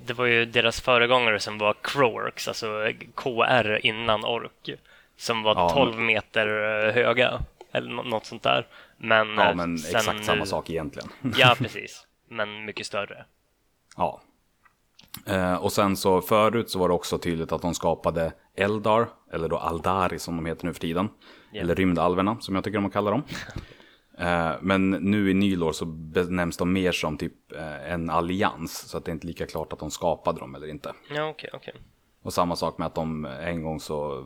[0.07, 4.71] det var ju deras föregångare som var Croworks, alltså KR innan ork,
[5.17, 7.41] som var ja, 12 meter eh, höga,
[7.73, 8.67] eller något sånt där.
[8.97, 11.09] Men, ja, men sen, exakt samma sak egentligen.
[11.37, 13.25] ja, precis, men mycket större.
[13.97, 14.23] Ja,
[15.27, 19.49] Eh, och sen så förut så var det också tydligt att de skapade Eldar, eller
[19.49, 21.09] då Aldari som de heter nu för tiden.
[21.53, 21.65] Yeah.
[21.65, 23.23] Eller rymdalverna som jag tycker om att kalla dem.
[24.19, 28.79] eh, men nu i Nylor så benämns de mer som typ eh, en allians.
[28.79, 30.93] Så att det är inte lika klart att de skapade dem eller inte.
[31.11, 31.71] Ja, okej, okay.
[31.71, 31.83] Okay.
[32.23, 34.25] Och samma sak med att de en gång så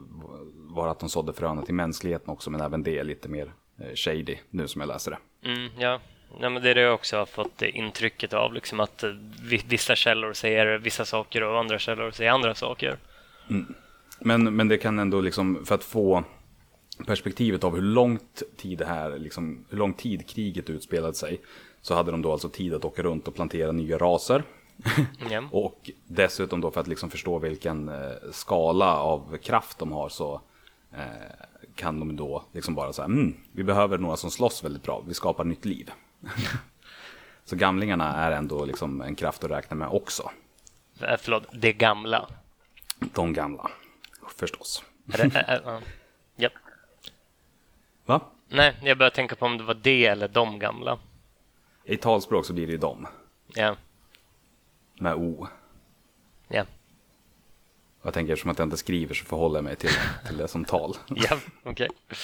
[0.54, 2.50] var att de sådde fröna till mänskligheten också.
[2.50, 5.48] Men även det är lite mer eh, shady nu som jag läser det.
[5.50, 6.00] Mm, ja,
[6.40, 9.10] Nej, men det är det jag också har fått intrycket av, liksom att eh,
[9.68, 12.96] vissa källor säger vissa saker och andra källor säger andra saker.
[13.50, 13.74] Mm.
[14.18, 16.24] Men, men det kan ändå, liksom, för att få
[17.06, 21.40] perspektivet av hur långt tid det här, liksom, hur lång tid kriget utspelade sig,
[21.82, 24.42] så hade de då alltså tid att åka runt och plantera nya raser.
[25.26, 25.48] Mm.
[25.52, 30.40] och dessutom då för att liksom förstå vilken eh, skala av kraft de har så
[30.92, 31.00] eh,
[31.74, 35.14] kan de då liksom bara säga, mm, vi behöver några som slåss väldigt bra, vi
[35.14, 35.90] skapar nytt liv.
[37.44, 40.30] Så gamlingarna är ändå liksom en kraft att räkna med också.
[41.00, 42.28] Eh, förlåt, det gamla?
[42.98, 43.70] De gamla,
[44.36, 44.84] förstås.
[45.12, 45.82] Är det, är, är,
[46.36, 46.48] ja.
[48.06, 48.20] Va?
[48.48, 50.98] Nej, jag började tänka på om det var det eller de gamla.
[51.84, 53.06] I talspråk så blir det ju de.
[53.46, 53.76] Ja.
[54.94, 55.48] Med O.
[56.48, 56.64] Ja.
[58.02, 59.90] Jag tänker eftersom att jag inte skriver så förhåller jag mig till,
[60.26, 60.96] till det som tal.
[61.08, 61.88] ja, okej.
[62.06, 62.18] Okay.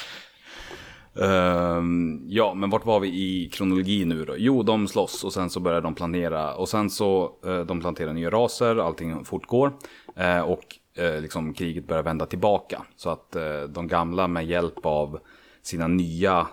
[1.19, 1.83] Uh,
[2.27, 4.35] ja, men vart var vi i kronologi nu då?
[4.37, 8.13] Jo, de slåss och sen så börjar de planera och sen så uh, de planterar
[8.13, 9.73] nya raser, allting fortgår
[10.21, 10.65] uh, och
[11.01, 13.37] uh, liksom kriget börjar vända tillbaka så att
[13.69, 15.21] de gamla med hjälp av
[15.63, 16.47] sina nya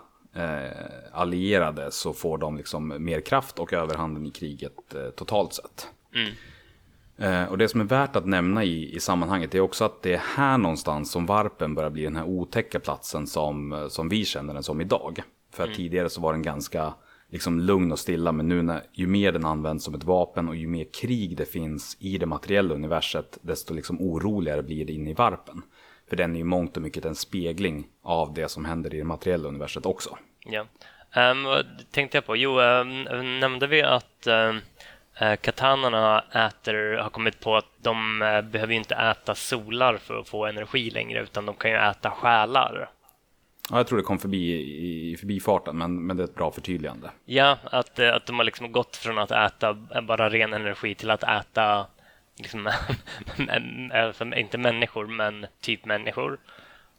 [1.11, 5.87] allierade så får de liksom mer kraft och överhanden i kriget totalt sett.
[6.15, 6.33] Mm.
[7.17, 10.13] Eh, och det som är värt att nämna i, i sammanhanget är också att det
[10.13, 14.53] är här någonstans som varpen börjar bli den här otäcka platsen som, som vi känner
[14.53, 15.21] den som idag.
[15.53, 15.75] För mm.
[15.75, 16.93] tidigare så var den ganska
[17.29, 20.55] liksom lugn och stilla, men nu när, ju mer den används som ett vapen och
[20.55, 25.09] ju mer krig det finns i det materiella universet, desto liksom oroligare blir det inne
[25.09, 25.61] i varpen.
[26.09, 29.03] För den är ju mångt och mycket en spegling av det som händer i det
[29.03, 30.17] materiella universet också.
[30.45, 30.65] Ja,
[31.31, 31.45] um,
[31.91, 33.03] tänkte jag på, jo, um,
[33.39, 34.61] nämnde vi att um Eh,
[35.41, 40.45] katanerna äter, har kommit på att de eh, behöver inte äta solar för att få
[40.45, 42.89] energi längre, utan de kan ju äta själar.
[43.69, 44.53] Ja, jag tror det kom förbi
[45.11, 47.09] i förbifarten, men, men det är ett bra förtydligande.
[47.25, 51.09] Ja, att, eh, att de har liksom gått från att äta bara ren energi till
[51.09, 51.87] att äta,
[52.37, 52.71] liksom,
[54.35, 56.39] inte människor, men typ människor.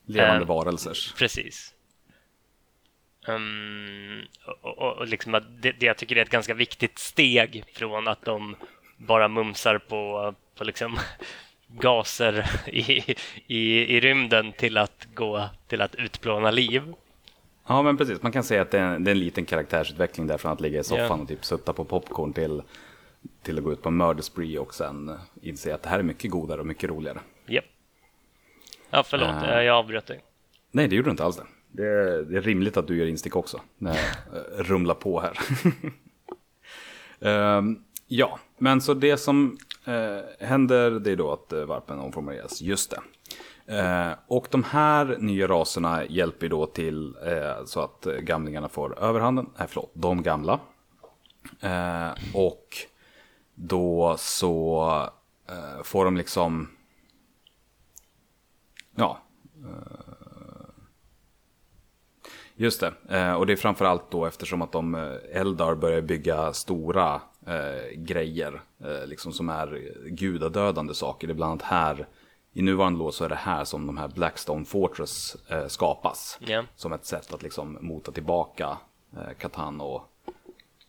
[0.07, 0.97] Levande eh, varelser.
[1.19, 1.75] Precis.
[3.29, 4.23] Um,
[4.63, 8.25] och, och, och liksom det, det, jag tycker är ett ganska viktigt steg från att
[8.25, 8.57] de
[8.97, 10.99] bara mumsar på, på, liksom,
[11.67, 13.15] gaser i,
[13.47, 16.95] i, i rymden till att gå till att utplåna liv.
[17.67, 18.23] Ja, men precis.
[18.23, 20.61] Man kan säga att det är en, det är en liten karaktärsutveckling där från att
[20.61, 21.23] ligga i soffan Ja.
[21.23, 22.63] och typ sutta på popcorn till,
[23.43, 26.31] till att gå ut på en murderspree och sen inse att det här är mycket
[26.31, 27.19] godare och mycket roligare.
[27.47, 27.65] Japp.
[28.91, 30.21] Ja, förlåt, jag jag avbröt dig.
[30.71, 31.47] Nej, det gjorde du inte alls det.
[31.79, 33.61] Det är, det är rimligt att du gör instick också.
[33.79, 35.39] När jag eh, rumlar på här.
[37.59, 41.99] um, ja, men så det som eh, händer det är då att eh, uh, varpen
[41.99, 42.61] omformuleras.
[42.61, 43.01] Just det.
[43.79, 48.99] Eh, och de här nya raserna hjälper då till eh, så att eh, gamlingarna får
[48.99, 49.51] överhanden.
[49.59, 50.61] Nej, förlåt, de gamla.
[51.61, 52.77] Eh, och
[53.55, 54.91] då så
[55.49, 56.69] eh, får de liksom...
[58.95, 59.19] Ja,
[62.61, 66.53] Just det, eh, och det är framförallt då eftersom att de eh, Eldar börjar bygga
[66.53, 71.27] stora eh, grejer, eh, liksom som är gudadödande saker.
[71.27, 72.07] Det är bland annat här,
[72.53, 76.39] i nuvarande lås så är det här som de här Blackstone Fortress eh, skapas.
[76.41, 76.65] Ja.
[76.77, 78.79] Som ett sätt att liksom mota tillbaka
[79.17, 80.03] eh, Katan och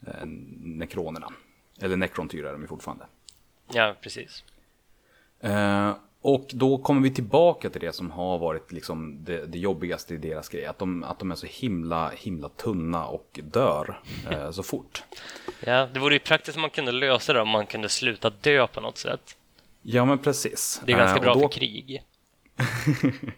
[0.08, 1.34] eh, Nekronerna.
[1.82, 3.06] Eller Necrontyr är de ju fortfarande.
[3.74, 4.44] Ja, precis.
[6.22, 10.18] Och då kommer vi tillbaka till det som har varit liksom det, det jobbigaste i
[10.18, 10.66] deras grej.
[10.66, 14.02] Att de, att de är så himla, himla tunna och dör
[14.32, 15.04] eh, så fort.
[15.60, 18.68] Ja, det vore ju praktiskt om man kunde lösa det om man kunde sluta dö
[18.68, 19.36] på något sätt.
[19.82, 20.82] Ja, men precis.
[20.86, 22.04] Det är ganska Eh, bra då, för krig.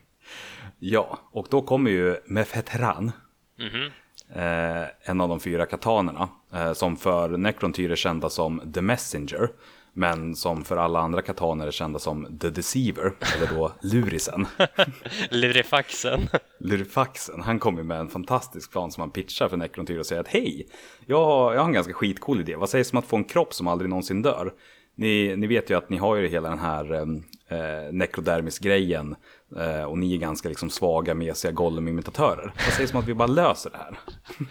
[0.83, 3.11] Ja, och då kommer ju Mefetran.
[3.59, 3.91] Mhm.
[4.35, 6.29] Eh, en av de fyra katanerna.
[6.53, 9.49] Eh, som för Necrontyr är kända som The Messenger.
[9.93, 13.13] Men som för alla andra kataner är kända som The Deceiver.
[13.35, 14.47] Eller då Lurisen.
[15.29, 16.29] Lurifaxen.
[16.59, 20.27] Lurifaxen, han kommer med en fantastisk plan som han pitchar för Necrontyr och säger att
[20.27, 20.67] hej,
[21.05, 22.55] jag har, jag har en ganska skitcool idé.
[22.55, 24.53] Vad sägs om att få en kropp som aldrig någonsin dör?
[24.95, 29.15] Ni, ni vet ju att ni har ju hela den här eh, nekrodermis-grejen
[29.57, 32.53] eh, och ni är ganska liksom svaga, mesiga Gollum-imitatörer.
[32.65, 33.99] Vad sägs om att vi bara löser det här?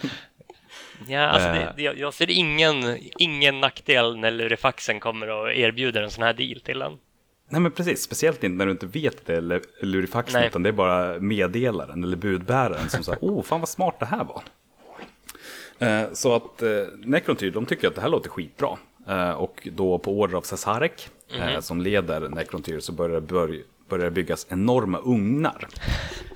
[1.08, 1.54] Ja, alltså Eh.
[1.54, 6.32] det, det, jag- ser ingen, ingen nackdel när Lurifaxen kommer och erbjuder en sån här
[6.32, 6.98] deal till en.
[7.48, 10.48] Nej men precis, speciellt inte när du inte vet det Lu- Lurifaxen Nej.
[10.48, 14.24] utan det är bara meddelaren eller budbäraren som säger oh fan vad smart det här
[14.24, 14.42] var.
[15.78, 18.78] Eh, så att eh, Necrontyr, de tycker att det här låter skitbra.
[19.08, 21.08] Eh, och då på order av Cesarek,
[21.38, 25.66] eh, som leder Necrontyr, så börjar det börj- börjar det byggas enorma ugnar.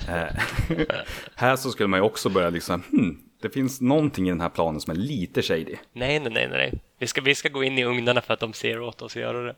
[1.35, 4.49] Här så skulle man ju också börja liksom, hmm, det finns någonting i den här
[4.49, 5.77] planen som är lite shady.
[5.93, 6.73] Nej, nej, nej, nej.
[6.99, 9.23] Vi ska, vi ska gå in i ugnarna för att de ser åt oss att
[9.23, 9.55] göra det.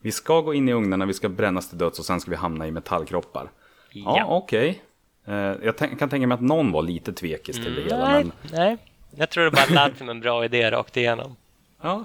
[0.00, 2.36] Vi ska gå in i ugnarna, vi ska brännas till döds och sen ska vi
[2.36, 3.50] hamna i metallkroppar.
[3.92, 4.26] Ja, Ja.
[4.28, 4.82] okej.
[5.26, 8.08] Eh, jag kan tänka mig att någon var lite tvekis till det hela.
[8.08, 8.76] Nej, Men, nej.
[9.16, 11.36] Jag tror det bara lät som en bra idé rakt igenom.
[11.82, 12.04] ja.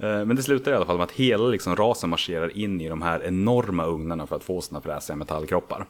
[0.00, 2.88] Eh, men det slutar i alla fall med att hela liksom, rasen marscherar in i
[2.88, 5.86] de här enorma ugnarna för att få sina fräsiga metallkroppar.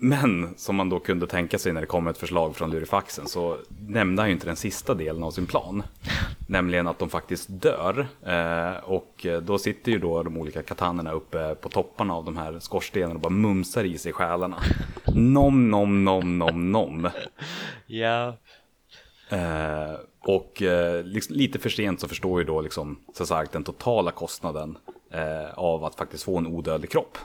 [0.00, 3.26] Eh, men som man då kunde tänka sig när det kom ett förslag från Lurifaxen
[3.26, 3.56] så
[3.88, 5.82] nämnde han ju inte den sista delen av sin plan.
[6.48, 8.06] Nämligen att de faktiskt dör.
[8.22, 12.36] Eh, och eh, då sitter ju då de olika katanerna uppe på topparna av de
[12.36, 14.56] här skorstenarna och bara mumsar i sig själarna.
[15.14, 17.08] Nom, nom, nom, nom, nom.
[17.86, 18.36] Ja,
[19.28, 23.64] Eh, och eh, liksom, lite för sent så förstår ju då liksom, så sagt, den
[23.64, 24.78] totala kostnaden
[25.10, 27.18] eh, av att faktiskt få en odödlig kropp.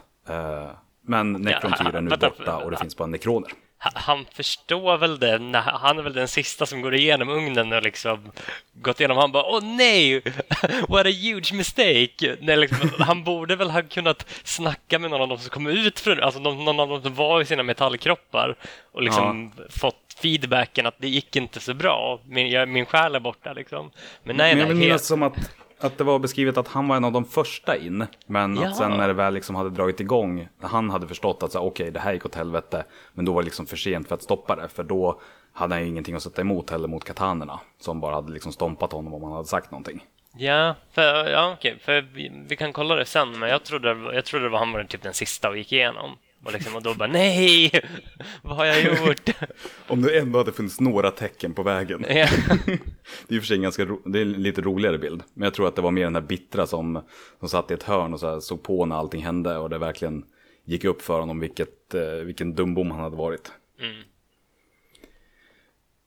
[1.09, 3.51] Men Necrontyr är nu vänta, borta och det finns bara nekroner.
[3.83, 7.73] Ha- Han förstår väl det, när han är väl den sista som går igenom ugnen
[7.73, 8.31] och liksom
[8.73, 10.19] gått igenom, han bara åh nej,
[10.89, 12.37] what a huge mistake.
[12.41, 15.99] Nej, liksom, han borde väl ha kunnat snacka med någon av dem som kom ut
[15.99, 18.55] från, alltså någon, av dem som var i sina metallkroppar
[18.91, 23.19] och liksom fått feedbacken att det gick inte så bra, min, jag, min själ är
[23.19, 23.91] borta liksom.
[24.23, 26.67] Men nej, men jag nej, vill minnas helt, som att, att det var beskrivet att
[26.67, 28.05] han var en av de första in.
[28.25, 28.67] Men Ja.
[28.67, 31.91] att sen när det väl liksom hade dragit igång, när han hade förstått att okej
[31.91, 32.83] det här gick åt helvete.
[33.13, 34.67] Men då var det liksom för sent för att stoppa det.
[34.69, 35.21] För då
[35.53, 37.59] hade han ju ingenting att sätta emot heller mot katanerna.
[37.79, 40.03] Som bara hade liksom stompat honom om han hade sagt någonting.
[40.37, 44.25] ja, för, ja okej, för vi, vi kan kolla det sen, men jag trodde, jag
[44.25, 46.17] trodde det var han var typ den sista och gick igenom.
[46.43, 47.71] Och, liksom, och då bara nej,
[48.41, 49.29] vad har jag gjort?
[49.87, 52.01] Om det ändå hade funnits några tecken på vägen.
[52.07, 55.23] Det är och för sig en ganska det är en lite roligare bild.
[55.33, 57.01] Men jag tror att det var mer den här bittra som,
[57.39, 59.57] som satt i ett hörn och så här såg på när allting hände.
[59.57, 60.25] Och det verkligen
[60.65, 63.51] gick upp för honom vilket, eh, vilken dumbom han hade varit.
[63.79, 64.03] Mm.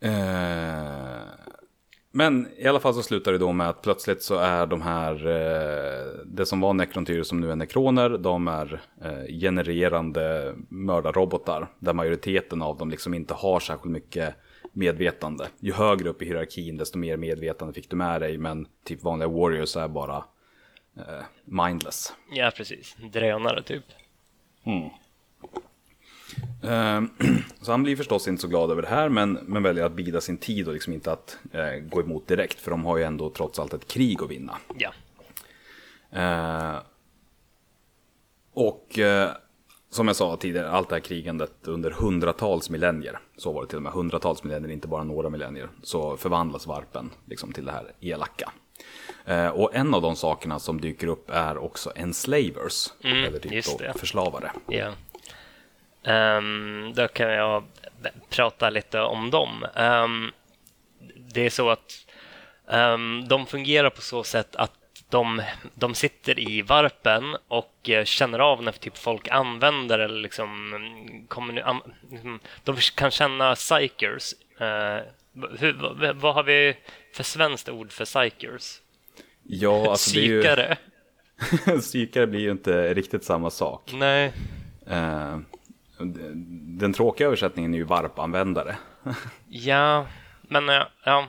[0.02, 1.22] Eh,
[2.12, 5.26] men i alla fall så slutar det då med att plötsligt så är de här,
[5.26, 11.68] eh, det som var nekrontyr som nu är nekroner, de är eh, genererande mördarrobotar.
[11.78, 14.34] Där majoriteten av dem liksom inte har särskilt mycket
[14.72, 15.48] medvetande.
[15.60, 18.38] Ju högre upp i hierarkin desto mer medvetande fick du med dig.
[18.38, 20.24] Men typ vanliga warriors är bara
[20.96, 22.12] eh, mindless.
[22.32, 22.96] Ja, precis.
[23.12, 23.84] Drönare typ.
[24.64, 25.01] Eh,
[27.60, 30.20] så han blir förstås inte så glad över det här, men, men väljer att bida
[30.20, 33.30] sin tid och liksom inte att eh, gå emot direkt, för de har ju ändå
[33.30, 34.58] trots allt ett krig att vinna.
[34.78, 34.92] Ja.
[36.10, 36.80] Eh,
[38.52, 39.30] och eh,
[39.90, 43.76] som jag sa tidigare, allt det här krigandet under hundratals millennier, så var det till
[43.76, 47.92] och med, hundratals millennier, inte bara några millennier, så förvandlas varpen liksom till det här
[48.00, 48.52] elaka.
[49.24, 53.98] Eh, och en av de sakerna som dyker upp är också enslavers, Mm, eller typ
[53.98, 54.52] förslavare.
[54.68, 54.92] Ja.
[56.04, 57.64] Ehm, då kan jag
[58.30, 59.66] prata lite om dem.
[59.76, 60.32] Ehm,
[61.16, 62.06] det är så att
[62.70, 64.72] ehm, de fungerar på så sätt att
[65.08, 65.42] de,
[65.74, 70.74] de sitter i varpen och eh, känner av när typ folk använder eller liksom,
[71.36, 74.32] mm, am- liksom de kan känna psykers.
[74.58, 74.98] Eh,
[75.58, 76.76] hur, vad, vad har vi
[77.14, 78.80] för svenskt ord för psykers?
[79.42, 80.76] Ja, alltså är ju, Psykare?
[81.80, 83.90] psykare blir ju inte riktigt samma sak.
[83.94, 84.32] Nej.
[84.86, 85.38] Eh,
[86.78, 88.76] den tråkiga översättningen är ju varpanvändare.
[89.48, 90.06] Ja,
[90.42, 91.26] men eh, ja.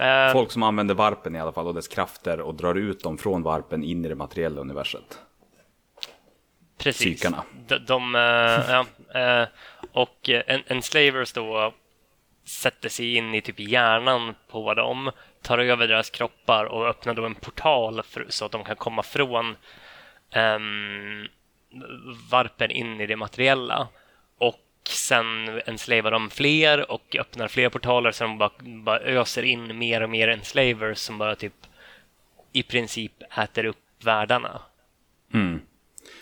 [0.00, 3.18] Eh, Folk som använder varpen i alla fall och dess krafter och drar ut dem
[3.18, 5.18] från varpen in i det materiella universet.
[6.78, 7.20] Precis.
[7.20, 7.42] Psykarna.
[7.68, 8.20] De, de, eh,
[8.70, 8.86] ja,
[9.20, 9.48] eh,
[9.92, 10.30] och
[10.66, 11.74] en, slavers då
[12.44, 15.10] sätter sig in i typ hjärnan på dem,
[15.42, 19.02] tar över deras kroppar och öppnar då en portal för, så att de kan komma
[19.02, 19.56] från
[20.30, 21.26] ehm,
[22.30, 23.88] varpen in i det materiella.
[24.86, 28.50] Och sen enslavar de fler och öppnar fler portaler så de bara,
[28.84, 31.54] bara öser in mer och mer enslavers som bara typ
[32.52, 34.60] i princip äter upp världarna.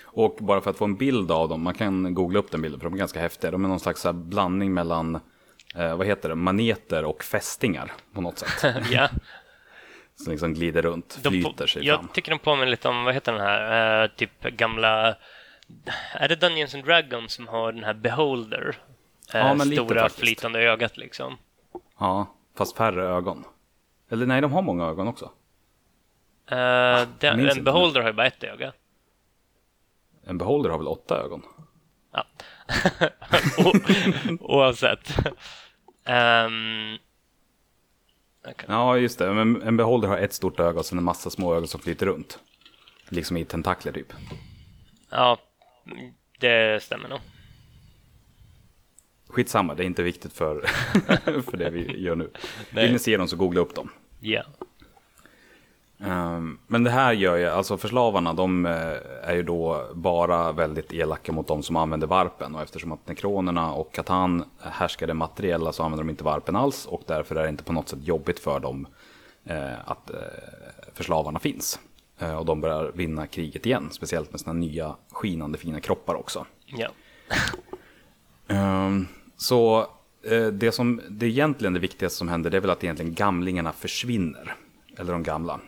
[0.04, 2.80] Och bara för att få en bild av dem, man kan googla upp den bilden
[2.80, 3.50] för de är ganska häftiga.
[3.50, 5.20] De är någon slags blandning mellan,
[5.74, 8.74] eh, vad heter det, maneter och fästingar på något sätt.
[8.90, 9.08] ja.
[10.16, 12.08] Som liksom glider runt, flyter sig jag fram.
[12.08, 15.16] tycker de påminner lite om, vad heter den här, eh, typ gamla...
[16.12, 18.76] Är det Dungeons and Dragons som har den här Beholder?
[19.34, 20.20] Eh, Ja, men lite stora faktiskt.
[20.20, 21.36] flytande ögat liksom.
[21.98, 23.44] Ja, fast färre ögon.
[24.10, 25.24] Eller nej, de har många ögon också.
[26.50, 27.64] Eh, det, minns en.
[27.64, 28.72] Beholder har ju bara ett öga.
[30.26, 31.42] En beholder har väl åtta ögon?
[32.12, 32.24] Ja.
[34.40, 35.16] Oavsett.
[36.04, 36.96] Ehm,
[38.48, 38.66] okej.
[38.68, 39.32] Ja, just det.
[39.34, 42.06] Men en beholder har ett stort öga och sen en massa små ögon som flyter
[42.06, 42.38] runt.
[43.08, 44.12] Liksom i tentakler typ.
[45.10, 45.38] ja,
[46.38, 47.20] det stämmer nog.
[49.28, 50.60] Skitsamma, det är inte viktigt för,
[51.50, 52.30] för det vi gör nu.
[52.70, 52.84] Nej.
[52.84, 53.90] Vill ni se dem så googla upp dem.
[54.20, 54.42] Ja.
[56.00, 58.72] Ehm, Men det här gör ju, alltså förslavarna, de eh,
[59.22, 62.54] är ju då bara väldigt elaka mot de som använder varpen.
[62.54, 64.44] Och eftersom att nekronerna och Katan
[65.06, 66.86] det materiella så använder de inte varpen alls.
[66.86, 68.86] Och därför är det inte på något sätt jobbigt för dem
[69.44, 70.16] eh, att eh,
[70.94, 71.78] förslavarna finns.
[72.18, 76.46] Eh, och de börjar vinna kriget igen, speciellt med sina nya skinande fina kroppar också.
[76.66, 76.88] Ja.
[78.48, 79.06] Ehm,
[79.36, 79.80] så
[80.30, 83.72] eh, det som det egentligen det viktigaste som händer det är väl att egentligen gamlingarna
[83.72, 84.54] försvinner.
[84.98, 85.60] Eller de gamla.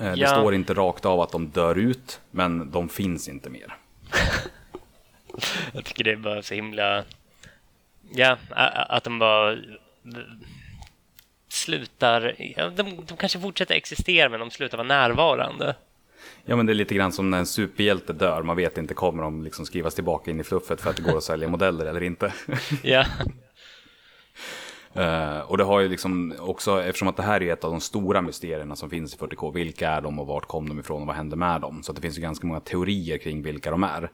[0.00, 0.28] Eh, Det Ja.
[0.28, 3.76] står inte rakt av att de dör ut, men de finns inte mer.
[5.72, 7.04] Jag tycker det är bara så himla...
[8.10, 8.36] Ja,
[8.88, 9.56] att de bara
[11.54, 12.34] slutar...
[12.56, 15.76] Ja, de, de kanske fortsätter existera, men de slutar vara närvarande.
[16.44, 19.22] Ja men det är lite grann som när en superhjälte dör, man vet inte kommer
[19.22, 22.02] de liksom skrivas tillbaka in i fluffet för att det går att sälja modeller eller
[22.02, 22.32] inte.
[22.82, 23.04] Ja,
[24.94, 27.80] Eh, och det har ju liksom också, eftersom att det här är ett av de
[27.80, 31.06] stora mysterierna som finns i 40K, vilka är de och vart kom de ifrån och
[31.06, 31.82] vad hände med dem?
[31.82, 34.10] Så det finns ju ganska många teorier kring vilka de är.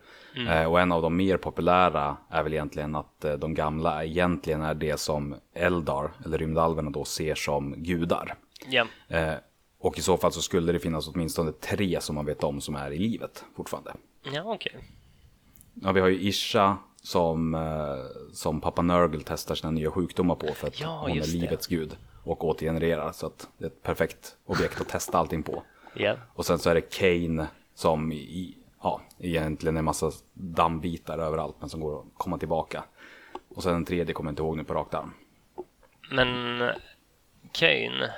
[0.49, 4.63] Eh, och en av de mer populära är väl egentligen att eh, de gamla egentligen
[4.63, 8.35] är det som Eldar, eller rymdalverna då, ser som gudar.
[9.09, 9.35] Eh,
[9.81, 12.75] och i så fall så skulle det finnas åtminstone tre som man vet om som
[12.75, 13.93] är i livet fortfarande.
[14.33, 14.77] ja okej.
[15.75, 20.47] Ja, vi har ju Isha som, eh, som pappa Nurgle testar sina nya sjukdomar på
[20.55, 21.39] för att Ja, hon är just det.
[21.39, 23.13] livets gud och återgenererar.
[23.13, 25.63] Så att det är ett perfekt objekt att testa allting på.
[25.95, 26.17] Ja.
[26.35, 31.57] Och sen så är det Kane som i, ja, egentligen är en massa dammbitar överallt
[31.61, 32.85] men som går att komma tillbaka.
[33.55, 35.15] Och sen den tredje kommer jag inte ihåg nu på rakt arm.
[36.11, 36.75] Men eh,
[37.53, 38.11] Kane,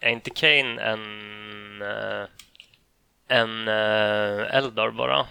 [0.00, 2.28] är inte Kane en, eh,
[3.28, 3.68] en
[4.48, 5.26] Eldar bara?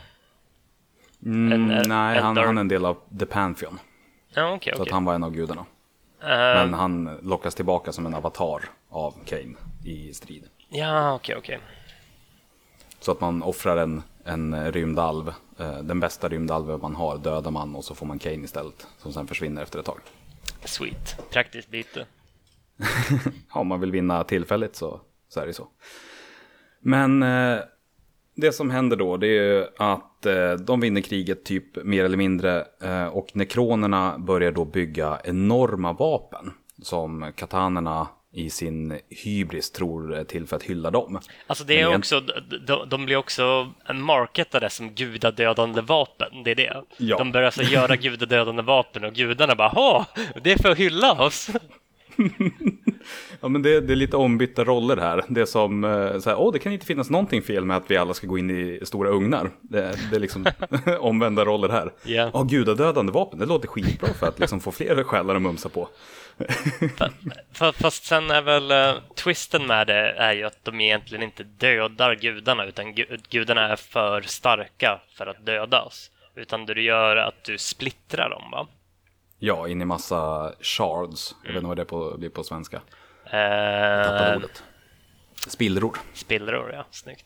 [1.25, 3.79] Mm, En, nej, han, han är en del av The Pantheon.
[4.33, 4.93] Ja, okej, Så att okej.
[4.93, 5.65] han var en av gudarna.
[6.21, 9.53] Eh, Men han lockas tillbaka som en avatar av Kane
[9.83, 10.43] i strid.
[10.69, 11.59] Ja, okej, okej.
[12.99, 17.75] Så att man offrar en, en rymdalv, eh, den bästa rymdalven man har, dödar man
[17.75, 18.87] och så får man Kane istället.
[18.97, 19.99] Som sen försvinner efter ett tag.
[20.65, 21.29] Sweet.
[21.31, 22.05] Praktiskt byte.
[23.53, 25.67] Ja, om man vill vinna tillfälligt så, så är det så.
[26.79, 27.59] Men eh,
[28.35, 32.65] det som händer då det är att eh, de vinner kriget typ mer eller mindre
[32.83, 36.51] eh, och nekronerna börjar då bygga enorma vapen
[36.81, 41.19] som katanerna i sin hybris tror till för att hylla dem.
[41.47, 42.21] Alltså det är Men också,
[42.67, 46.43] de, de blir också marketade som gudadödande vapen.
[46.43, 46.83] Det är det.
[46.97, 47.17] Ja.
[47.17, 50.05] De börjar alltså göra gudadödande vapen och gudarna bara ha,
[50.43, 51.49] det är för att hylla oss.
[53.41, 55.23] Ja, men det, det är lite ombytta roller här.
[55.27, 57.91] Det är som, eh, så här, åh, det kan inte finnas någonting fel med att
[57.91, 59.49] vi alla ska gå in i stora ugnar.
[59.61, 60.45] Det, det är liksom
[60.99, 61.91] omvända roller här.
[62.03, 62.29] Ja.
[62.33, 65.89] Ja, gudadödande vapen, det låter skitbra för att liksom få fler själar att mumsa på.
[67.53, 71.43] Fa- Fast sen är väl eh, twisten med det är ju att de egentligen inte
[71.43, 76.09] dödar gudarna utan gu- gudarna är för starka för att dödas.
[76.35, 78.67] Utan det du gör är att du splittrar dem va?
[79.45, 81.35] Ja, in i massa shards.
[81.43, 82.81] Jag vet inte vad det på, blir på svenska.
[83.23, 84.63] Tappade Eh, ordet.
[85.47, 85.97] Spillror.
[86.13, 86.85] spillror, ja.
[86.91, 87.25] Snyggt.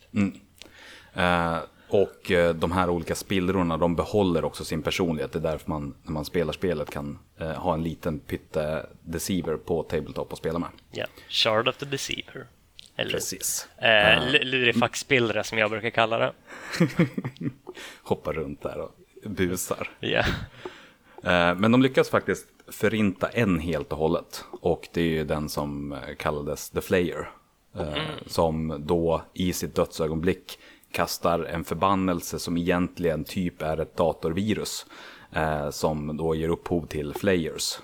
[1.13, 1.57] Eh,
[1.89, 5.31] och eh, de här olika spillrorna, de behåller också sin personlighet.
[5.31, 9.57] Det är därför man, när man spelar spelet, kan eh, ha en liten pytte deceiver
[9.57, 10.69] på tabletop och spela med.
[10.91, 11.05] Ja.
[11.29, 12.47] Shard of the Deceiver.
[12.95, 13.67] Eller Precis.
[13.77, 16.33] eh, l- lurifaxspillra som jag brukar kalla det.
[18.03, 18.91] Hoppar runt där och
[19.23, 19.89] busar.
[19.99, 20.23] Ja.
[21.23, 24.45] Eh, Men de lyckas faktiskt förinta en helt och hållet.
[24.61, 27.29] Och det är ju den som eh, kallades The Flayer.
[27.79, 27.93] Eh,
[28.25, 30.59] Som då i sitt dödsögonblick
[30.91, 34.85] kastar en förbannelse som egentligen typ är ett datorvirus.
[35.71, 37.79] Som då ger upphov till Flayers.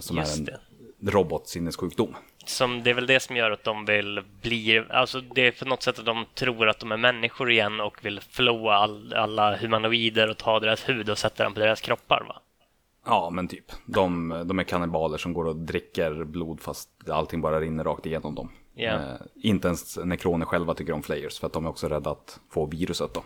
[0.00, 1.10] Som Just är en det.
[1.10, 2.16] robotsinnessjukdom.
[2.46, 5.64] Som, det är väl det som gör att de vill bli, alltså det är på
[5.64, 9.56] något sätt att de tror att de är människor igen och vill förlora all, alla
[9.56, 12.40] humanoider och ta deras hud och sätta den på deras kroppar va?
[13.04, 13.72] Ja, men typ.
[13.86, 18.34] De, de är kannibaler som går och dricker blod fast allting bara rinner rakt igenom
[18.34, 18.50] dem.
[18.74, 18.92] Ja.
[18.92, 19.00] Eh,
[19.34, 22.66] inte ens nekroner själva tycker om flayers för att de är också rädda att få
[22.66, 23.24] viruset då.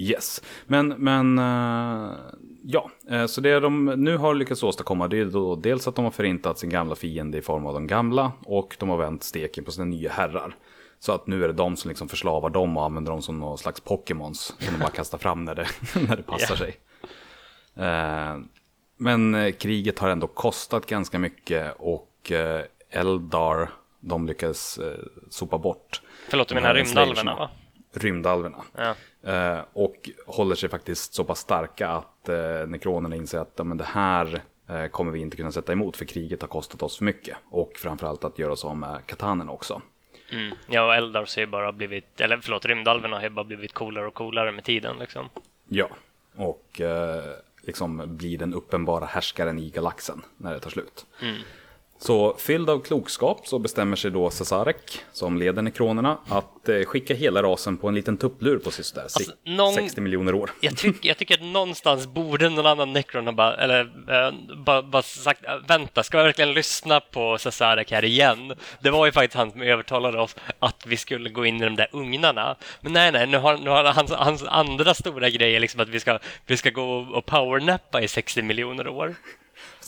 [0.00, 2.12] Yes, men, men eh,
[2.64, 6.04] ja, eh, så det de nu har lyckats åstadkomma det är då dels att de
[6.04, 9.64] har förintat sin gamla fiende i form av de gamla och de har vänt steken
[9.64, 10.56] på sina nya herrar.
[10.98, 13.58] Så att nu är det de som liksom förslavar dem och använder dem som någon
[13.58, 15.66] slags Pokémons som de bara kastar fram när det,
[16.08, 16.56] när det passar Ja.
[16.56, 16.76] sig.
[19.00, 23.70] Men eh, kriget har ändå kostat ganska mycket och eh, Eldar,
[24.00, 24.98] de lyckas eh,
[25.30, 26.02] sopa bort.
[26.28, 27.50] Förlåt, du menar rymdalverna va?
[27.92, 28.64] Rymdalverna.
[28.76, 28.94] Ja.
[29.72, 32.28] Och håller sig faktiskt så pass starka att
[32.66, 34.42] nekronerna inser att men det här
[34.90, 37.36] kommer vi inte kunna sätta emot för kriget har kostat oss för mycket.
[37.50, 39.82] Och framförallt att göra oss av med katanen också.
[40.32, 40.56] Mm.
[40.66, 44.06] Ja, och Eldars har ju bara blivit, eller förlåt, rymdalverna har ju bara blivit coolare
[44.06, 45.28] och coolare med tiden liksom.
[45.68, 45.88] Ja,
[46.36, 47.24] och eh,
[47.68, 51.06] liksom blir den uppenbara härskaren i galaxen när det tar slut.
[51.20, 51.36] Mm.
[52.00, 57.14] Så fylld av klokskap så bestämmer sig då Cesarek, som leder nekronerna, att eh, skicka
[57.14, 60.50] hela rasen på en liten tupplur på sådär Alltså, någon- 60 miljoner år.
[60.60, 63.80] Jag, tyck, jag tycker att någonstans borde någon annan Necron ha bara, eller
[64.26, 68.54] eh, bara, bara sagt äh, vänta, ska jag verkligen lyssna på Cesarek här igen?
[68.80, 71.76] Det var ju faktiskt han som övertalade oss att vi skulle gå in i de
[71.76, 72.56] där ugnarna.
[72.80, 76.00] Men nej, nej, nu har, nu har hans, hans andra stora grej liksom att vi
[76.00, 79.14] ska, vi ska gå och powernappa i 60 miljoner år.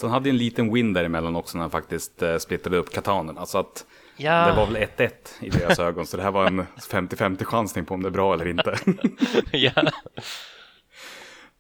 [0.07, 3.47] Han hade en liten win däremellan också när han faktiskt eh, splittrade upp katanerna.
[3.47, 3.87] Så att
[4.17, 4.47] Ja.
[4.47, 6.07] det var väl 1-1 i deras ögon.
[6.07, 8.77] Så det här var en 50-50 chansning på om det är bra eller inte.
[9.53, 9.73] ja.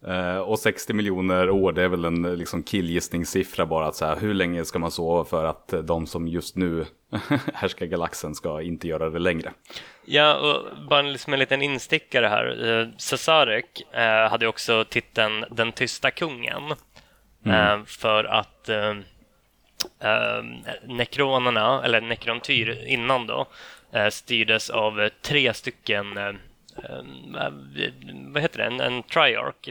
[0.07, 3.87] Eh, och 60 miljoner år, det är väl en liksom killgissningssiffra bara.
[3.87, 6.87] Att så här, hur länge ska man sova för att eh, de som just nu
[7.55, 9.53] härskar galaxen ska inte göra det längre?
[10.05, 12.69] Ja, och bara liksom en liten instickare här.
[12.81, 13.83] Eh, Cesarek
[14.31, 16.63] hade också titeln Den tysta kungen.
[17.47, 18.97] Eh, för att eh,
[20.01, 20.45] eh,
[20.85, 23.47] nekronerna, eller nekrontyr innan då,
[23.93, 26.39] eh, styrdes av tre stycken,
[28.33, 29.69] vad heter det, en, en triark.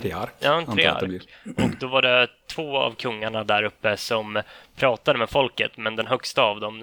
[0.00, 1.22] Triark, Ja, en triark.
[1.56, 4.42] Och då var det två av kungarna där uppe som
[4.76, 6.80] pratade med folket, men den högsta av dem,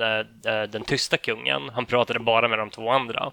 [0.70, 3.32] den tysta kungen, han pratade bara med de två andra.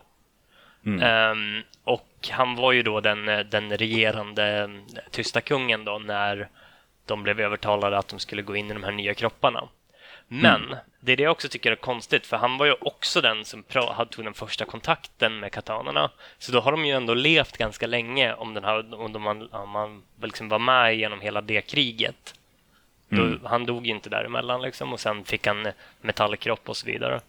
[1.02, 6.48] Ehm, och han var ju då den, eh, den regerande eh, tysta kungen då när
[7.06, 9.68] de blev övertalade att de skulle gå in i de här nya kropparna.
[10.28, 13.44] Men det är det jag också tycker är konstigt, för han var ju också den
[13.44, 13.62] som
[14.10, 16.10] tog den första kontakten med katanerna.
[16.38, 19.70] Så då har de ju ändå levt ganska länge om, den här, om, de, om
[19.70, 22.34] man liksom var med genom hela det kriget.
[23.08, 25.68] Då, Han dog ju inte däremellan liksom, och sen fick han
[26.00, 27.20] metallkropp och så vidare.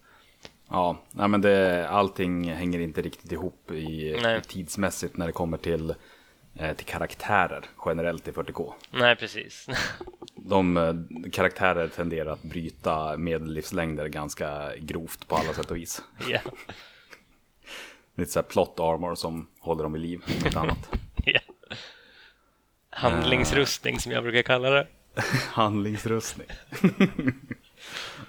[0.73, 4.37] Ja, nej, men det, allting hänger inte riktigt ihop i, Nej.
[4.37, 5.95] i tidsmässigt när det kommer till,
[6.55, 8.73] eh, till karaktärer generellt i 40K.
[8.91, 9.67] Nej, precis.
[10.35, 10.93] De eh,
[11.31, 16.01] karaktärer tenderar att bryta medellivslängder ganska grovt på alla sätt och vis.
[16.27, 16.39] ja.
[18.15, 20.89] lite så här plot armor som håller dem vid liv, inte annat.
[21.25, 21.39] Ja.
[22.89, 24.87] Handlingsrustning som jag brukar kalla det.
[25.51, 26.47] Handlingsrustning.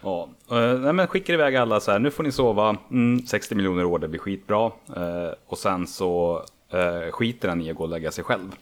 [0.04, 3.54] Ja, eh, nej, men skickar iväg alla så här, nu får ni sova, mm, 60
[3.54, 4.66] miljoner år, det blir skitbra.
[4.96, 6.42] Eh, och sen så
[6.72, 8.52] eh, skiter han i att gå och lägga sig själv.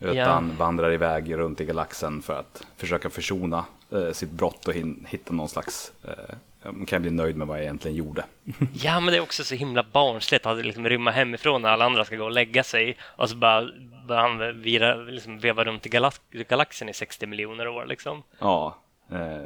[0.00, 0.42] Utan Ja.
[0.58, 4.74] vandrar iväg runt i galaxen för att försöka försona eh, sitt brott och
[5.06, 8.24] hitta någon slags, eh, man kan bli nöjd med vad jag egentligen gjorde.
[8.74, 12.04] Ja, men det är också så himla barnsligt att liksom rymma hemifrån när alla andra
[12.04, 13.68] ska gå och lägga sig och så bara,
[14.08, 17.86] bara han vira, liksom veva runt i galax- galaxen i 60 miljoner år.
[17.86, 18.22] Liksom.
[18.38, 18.76] Ja,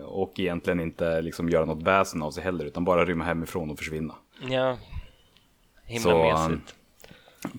[0.05, 3.79] och egentligen inte liksom göra något väsen av sig heller, utan bara rymma hemifrån och
[3.79, 4.15] försvinna.
[4.49, 4.79] Ja,
[5.85, 6.75] himla Så, mesigt.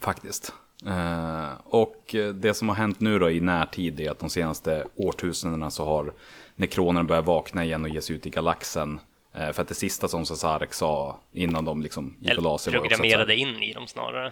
[0.01, 0.53] Faktiskt.
[0.85, 4.85] Eh, och eh, det som har hänt nu då i närtid är att de senaste
[4.95, 6.13] årtusendena så har
[6.55, 8.99] nekronerna börjat vakna igen och ge sig ut i galaxen.
[9.33, 12.73] Eh, för att det sista som Cesarek sa innan de liksom gick och la sig
[12.73, 14.31] programmerade in i dem snarare.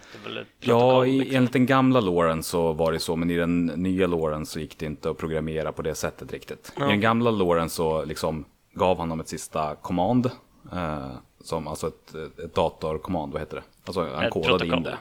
[0.59, 1.35] Ja, i, liksom.
[1.35, 4.77] enligt den gamla låren så var det så, men i den nya låren så gick
[4.77, 6.73] det inte att programmera på det sättet riktigt.
[6.77, 10.31] I den gamla låren så liksom gav han dem ett sista command,
[10.73, 13.63] eh, som alltså ett, ett datorkommand, vad heter det?
[13.85, 14.97] Alltså han Ett kodade in det.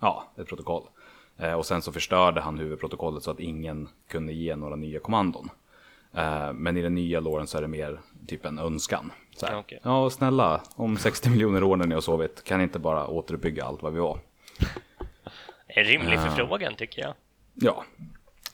[0.00, 0.82] Ja, ett protokoll.
[1.36, 5.48] Eh, och sen så förstörde han huvudprotokollet så att ingen kunde ge några nya kommandon.
[6.14, 9.12] Eh, men i den nya låren så är det mer typ en önskan.
[9.40, 9.80] Ja, okej.
[9.82, 13.64] Ja, snälla, om 60 miljoner år när ni har sovit, kan ni inte bara återuppbygga
[13.64, 14.18] allt vad vi var?
[15.66, 17.14] En rimlig förfrågan tycker jag.
[17.54, 17.84] Ja,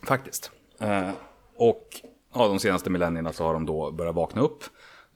[0.03, 0.51] faktiskt.
[0.81, 1.11] Eh,
[1.57, 1.89] och
[2.35, 4.65] ja, de senaste millennierna så har de då börjat vakna upp.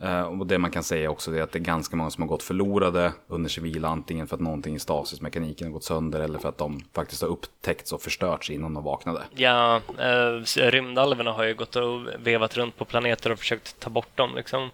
[0.02, 2.28] Eh, och det man kan säga också är att det är ganska många som har
[2.28, 6.48] gått förlorade under civila, antingen för att någonting i stasismekaniken har gått sönder eller för
[6.48, 9.22] att de faktiskt har upptäckts och förstörts innan de vaknade.
[9.34, 14.16] Ja, eh, rymdalverna har ju gått och vevat runt på planeter och försökt ta bort
[14.16, 14.34] dem.
[14.34, 14.70] Liksom.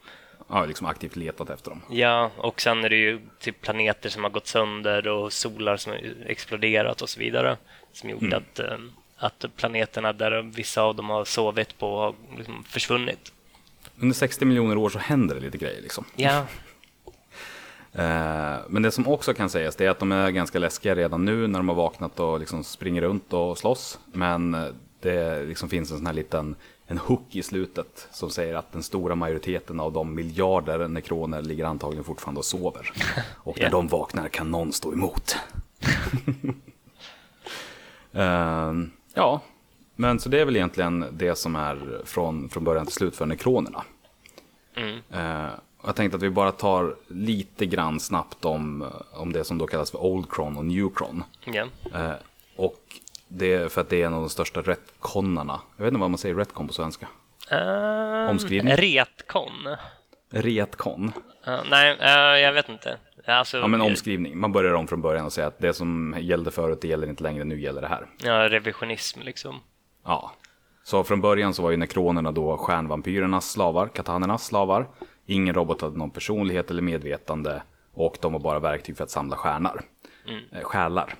[0.49, 1.83] Ja, liksom aktivt letat efter dem.
[1.91, 5.93] Ja, och sen är det ju typ planeter som har gått sönder och solar som
[5.93, 7.57] har exploderat och så vidare.
[7.93, 8.79] Som gjort att, eh,
[9.17, 13.33] att planeterna där vissa av dem har sovit på har liksom försvunnit.
[14.01, 16.05] Under 60 miljoner år så händer det lite grejer liksom.
[16.17, 16.47] Ja,
[17.93, 21.47] Eh, men det som också kan sägas är att de är ganska läskiga redan nu
[21.47, 23.99] när de har vaknat och liksom springer runt och slåss.
[24.13, 24.67] Men eh,
[25.01, 26.57] det liksom finns en sån här liten
[26.91, 31.65] en hook i slutet som säger att den stora majoriteten av de miljarder nekroner ligger
[31.65, 32.93] antagligen fortfarande och sover.
[33.37, 33.71] Och när Ja.
[33.71, 35.37] de vaknar kan någon stå emot.
[38.13, 38.73] Eh,
[39.15, 39.41] ja,
[39.97, 43.27] men så det är väl egentligen det som är från, från början till slut för
[43.27, 43.85] nekronerna.
[44.77, 44.99] mm.
[45.11, 45.51] Eh,
[45.85, 49.91] jag tänkte att vi bara tar lite grann snabbt om, om det som då kallas
[49.91, 51.25] för Old Cron och New Cron.
[51.45, 51.67] ja.
[51.95, 52.13] Eh,
[52.57, 52.83] och
[53.29, 55.61] det är för att det är en av de största retconarna.
[55.77, 57.09] Jag vet inte vad man säger retcon på svenska.
[57.51, 58.77] Um, Omskrivning?
[58.77, 59.77] Retkon?
[60.31, 61.13] Retcon.
[61.49, 62.99] Uh, nej, eh, jag vet inte.
[63.27, 64.39] Alltså, Ja men omskrivning.
[64.39, 67.23] Man börjar om från början och säger att det som gällde förut det gäller inte
[67.23, 68.07] längre, nu gäller det här.
[68.23, 69.61] Ja, revisionism liksom.
[70.05, 70.33] Ja.
[70.85, 74.89] Så från början så var ju nekronerna då stjärnvampyrernas slavar, katanernas slavar.
[75.27, 77.63] Ingen robot hade någon personlighet eller medvetande
[77.95, 79.83] och de var bara verktyg för att samla stjärnor.
[80.53, 81.15] Eh, Själar.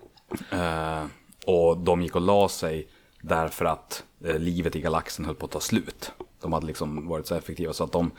[0.50, 1.04] eh,
[1.50, 2.88] och de gick och la sig
[3.20, 6.12] därför att eh, livet i galaxen höll på att ta slut.
[6.40, 8.10] De hade liksom varit så effektiva så att de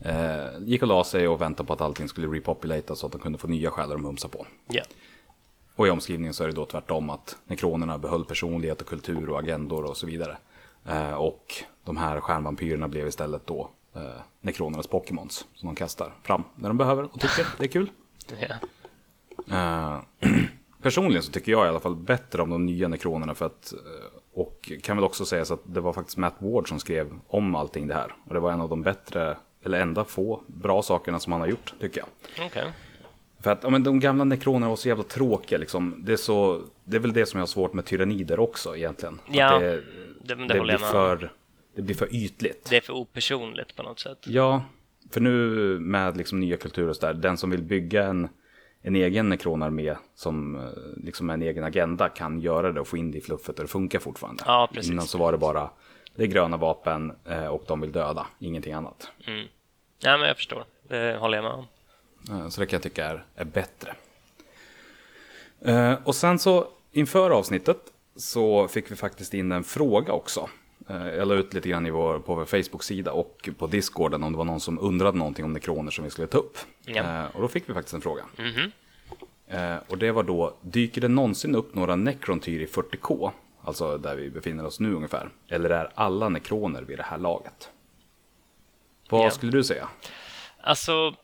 [0.00, 3.20] eh, gick och la sig och väntade på att allting skulle repopulata så att de
[3.20, 4.46] kunde få nya själar att mumsa på.
[4.68, 4.82] Ja.
[5.76, 9.38] Och i omskrivningen så är det då tvärtom att nekronerna behöll personlighet och kultur och
[9.38, 10.36] agendor och så vidare.
[10.88, 11.54] Eh, och
[11.84, 14.02] de här stjärnvampyrerna blev istället då eh,
[14.40, 17.90] nekronernas Pokémons som de kastar fram när de behöver och tycker det är kul.
[19.46, 20.02] ja.
[20.86, 24.38] Personligen så tycker jag i alla fall bättre om de nya nekronerna för att eh,
[24.40, 27.86] och kan väl också sägas att det var faktiskt Matt Ward som skrev om allting
[27.86, 28.14] det här.
[28.24, 31.48] Och det var en av de bättre, eller enda få bra sakerna som han har
[31.48, 32.46] gjort tycker jag.
[32.46, 32.72] Okej.
[33.40, 35.94] För att ja, men de gamla nekronerna var så jävla tråkiga liksom.
[35.98, 39.20] Det är, så, det är väl det som jag har svårt med tyrannider också egentligen.
[39.30, 39.82] Ja, att det,
[40.24, 41.32] det, det, det, blir för,
[41.74, 42.70] det blir för ytligt.
[42.70, 44.18] Det är för opersonligt på något sätt.
[44.26, 44.64] Ja,
[45.10, 45.30] för nu
[45.80, 48.28] med liksom nya kulturer och så där, den som vill bygga en,
[48.86, 50.70] en egen nekronarmé som eh,
[51.04, 53.68] liksom en egen agenda kan göra det och få in det i fluffet och det
[53.68, 54.42] funkar fortfarande.
[54.46, 54.92] Ja, precis.
[54.92, 55.70] Innan så var det bara,
[56.14, 59.10] det är gröna vapen eh, och de vill döda, ingenting annat.
[59.98, 60.64] Ja, men jag förstår.
[60.88, 61.66] Det håller jag med om.
[62.30, 63.94] Eh, Så det kan jag tycka är, är bättre.
[65.60, 67.78] Eh, Och sen så inför avsnittet
[68.16, 70.48] så fick vi faktiskt in en fråga också.
[70.88, 74.32] Eh, Jag la ut lite grann i vår, på vår Facebook-sida och på Discorden om
[74.32, 76.58] det var någon som undrade någonting om nekroner som vi skulle ta upp.
[76.84, 77.02] Ja.
[77.24, 78.24] Eh, Och då fick vi faktiskt en fråga.
[78.38, 78.70] Mhm.
[79.48, 83.30] Eh, Och det var då, dyker det någonsin upp några nekrontyr i 40K?
[83.64, 85.28] Alltså där vi befinner oss nu ungefär.
[85.48, 87.70] Eller är alla nekroner vid det här laget?
[89.08, 89.30] Vad Ja.
[89.30, 89.88] skulle du säga?
[90.60, 91.14] Alltså,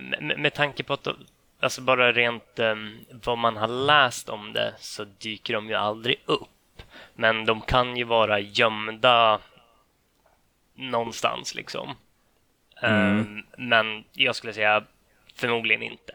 [0.00, 1.16] med, med- med tanke på att de,
[1.60, 6.22] alltså bara rent um, vad man har läst om det så dyker de ju aldrig
[6.26, 6.48] upp.
[7.20, 9.40] Men de kan ju vara gömda
[10.74, 11.94] någonstans liksom.
[12.82, 13.18] Mm.
[13.18, 14.84] Um, men jag skulle säga
[15.34, 16.12] förmodligen inte.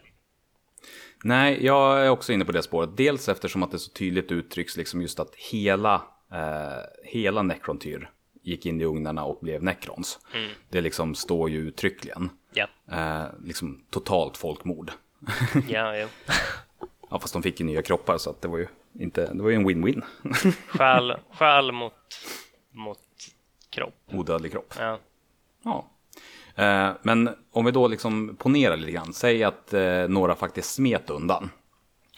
[1.24, 2.96] Nej, jag är också inne på det spåret.
[2.96, 5.94] Dels eftersom att det så tydligt uttrycks liksom just att hela,
[6.32, 8.10] eh, hela Necrontyr
[8.42, 10.18] gick in i ugnarna och blev Necrons.
[10.34, 10.50] Mm.
[10.68, 12.30] Det liksom står ju uttryckligen.
[12.52, 12.66] Ja.
[12.92, 14.92] Eh, liksom totalt folkmord.
[15.68, 16.08] ja, ja.
[17.10, 18.66] ja, fast de fick ju nya kroppar så att det var ju
[19.00, 20.02] inte, det var ju en win-win.
[20.68, 21.92] själ, själ mot,
[22.70, 22.98] mot
[23.70, 23.94] kropp.
[24.12, 24.74] Odödlig kropp.
[24.78, 24.98] Ja.
[25.64, 25.86] Ja.
[26.54, 31.10] Eh, men om vi då liksom ponerar lite grann, säg att eh, några faktiskt smet
[31.10, 31.50] undan.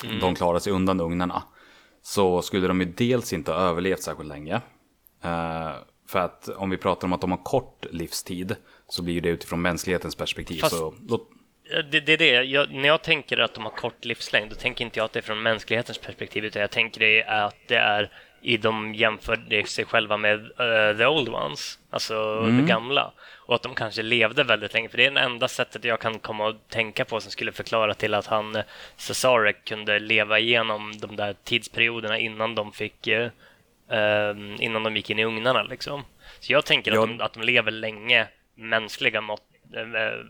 [0.05, 0.21] Mm.
[0.21, 1.43] De klarade sig undan ugnarna.
[2.03, 4.55] Så skulle de ju dels inte ha överlevt särskilt länge.
[5.23, 5.73] Eh,
[6.09, 8.57] för att om vi pratar om att de har kort livstid
[8.89, 10.61] så blir det utifrån mänsklighetens perspektiv.
[10.61, 10.95] Fast, så,
[11.91, 14.85] det, det är det, jag, när jag tänker att de har kort livslängd, då tänker
[14.85, 18.11] inte jag att det är från mänsklighetens perspektiv, utan jag tänker det att det är
[18.43, 22.57] i de jämför sig själva med uh, the old ones, alltså mm.
[22.57, 23.13] det gamla.
[23.37, 26.19] Och att de kanske levde väldigt länge, för det är det enda sättet jag kan
[26.19, 28.63] komma att tänka på som skulle förklara till att han, uh,
[28.97, 33.29] Cesarek, kunde leva igenom de där tidsperioderna innan de fick uh,
[34.59, 36.05] innan de gick in i ugnarna liksom.
[36.41, 37.03] Så jag tänker ja.
[37.03, 39.48] att, de, att de lever länge, mänskliga mått,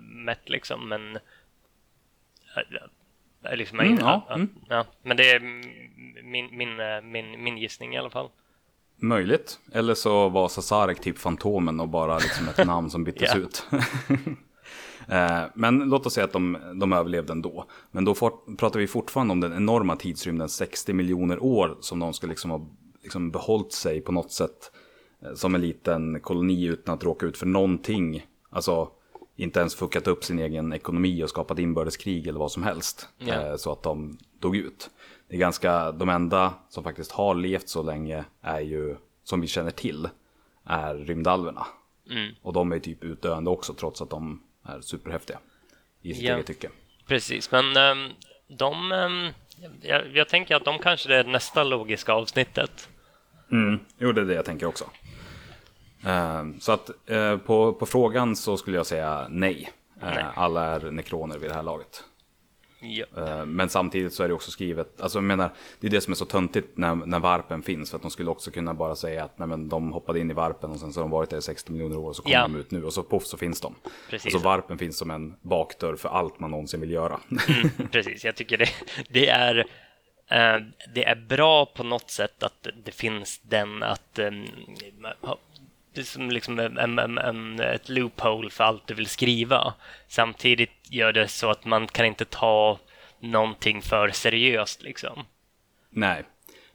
[0.00, 1.18] mätt liksom, men
[3.52, 4.48] liksom, mm, ja, ja, mm.
[4.68, 5.40] ja, men det är
[6.22, 6.68] min, min,
[7.12, 8.30] min, min gissning i alla fall.
[8.96, 9.58] Möjligt.
[9.72, 13.66] Eller så var Sasarek typ Fantomen och bara liksom ett namn som byttes ut.
[15.08, 17.64] Eh, men låt oss säga att de, de överlevde ändå.
[17.90, 22.12] Men då for, pratar vi fortfarande om den enorma tidsrymden 60 miljoner år som de
[22.14, 22.66] ska liksom ha
[23.02, 24.72] liksom behållit sig på något sätt
[25.22, 28.26] eh, som en liten koloni utan att råka ut för någonting.
[28.50, 28.88] Alltså
[29.38, 33.08] inte ens fuckat upp sin egen ekonomi och skapat inbördeskrig eller vad som helst.
[33.20, 33.56] Yeah.
[33.56, 34.90] Så att de dog ut
[35.28, 39.46] det är ganska, de enda som faktiskt har levt så länge är ju, som vi
[39.46, 40.08] känner till,
[40.64, 41.66] är rymdalverna.
[42.10, 42.34] Mm.
[42.42, 45.38] Och de är typ utdöende också trots att de är superhäftiga
[46.02, 46.70] i sitt ja, eget tycke.
[47.06, 48.12] Precis, men um,
[48.48, 49.28] de, um,
[49.82, 52.88] jag, jag, tänker att de kanske är nästa logiska avsnittet.
[53.50, 54.84] Mm, jo, det är det jag tänker också.
[56.06, 59.72] Uh, så att uh, på, på frågan så skulle jag säga nej.
[60.02, 60.24] Uh, nej.
[60.34, 62.04] Alla är nekroner vid det här laget.
[63.16, 66.12] Eh, men samtidigt så är det också skrivet, alltså jag menar, det är det som
[66.12, 67.90] är så töntigt när, när varpen finns.
[67.90, 70.34] För att de skulle också kunna bara säga att nej, men de hoppade in i
[70.34, 72.36] varpen och sen så har de varit där i 60 miljoner år och så kommer
[72.36, 72.42] ja.
[72.42, 73.74] de ut nu och så poff så finns de.
[74.10, 74.34] Precis.
[74.34, 77.20] Och så varpen finns som en bakdörr för allt man någonsin vill göra.
[77.48, 78.68] Mm, precis, jag tycker det,
[79.08, 79.66] det är
[80.94, 84.18] det är bra på något sätt att det finns den att
[86.04, 89.74] som liksom en, en, en, ett loophole för allt du vill skriva.
[90.08, 92.78] Samtidigt gör det så att man kan inte ta
[93.20, 95.24] någonting för seriöst liksom.
[95.90, 96.24] Nej,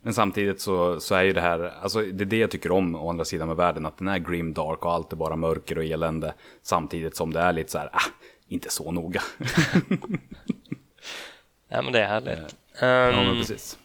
[0.01, 2.95] men samtidigt så, så är ju det här, alltså det är det jag tycker om
[2.95, 5.77] å andra sidan med världen, att den är grim dark och allt är bara mörker
[5.77, 6.33] och elände.
[6.61, 8.11] Samtidigt som det är lite så här, ah,
[8.47, 9.21] inte så noga.
[11.67, 12.39] ja men det är härligt.
[12.39, 12.87] Um...
[12.87, 13.77] Ja men ehm, precis.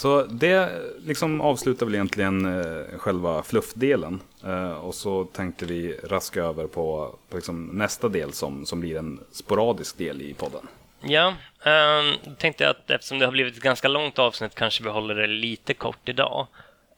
[0.00, 4.20] Så det liksom avslutar väl egentligen eh, själva fluffdelen.
[4.44, 8.96] Eh, och så tänkte vi raska över på, på liksom nästa del som, som blir
[8.96, 10.68] en sporadisk del i podden.
[11.00, 11.34] Ja,
[11.64, 15.14] eh, tänkte jag att eftersom det har blivit ett ganska långt avsnitt kanske vi håller
[15.14, 16.46] det lite kort idag.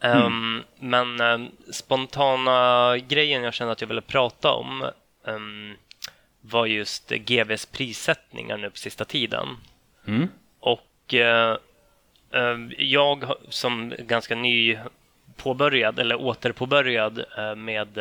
[0.00, 0.26] Mm.
[0.26, 4.90] Um, men um, spontana grejen jag kände att jag ville prata om
[5.24, 5.74] um,
[6.40, 9.48] var just GVs prissättningar nu på sista tiden.
[10.06, 10.28] Mm.
[10.60, 11.56] Och uh,
[12.78, 14.78] jag som ganska ny
[15.36, 17.98] påbörjad eller återpåbörjad eh, med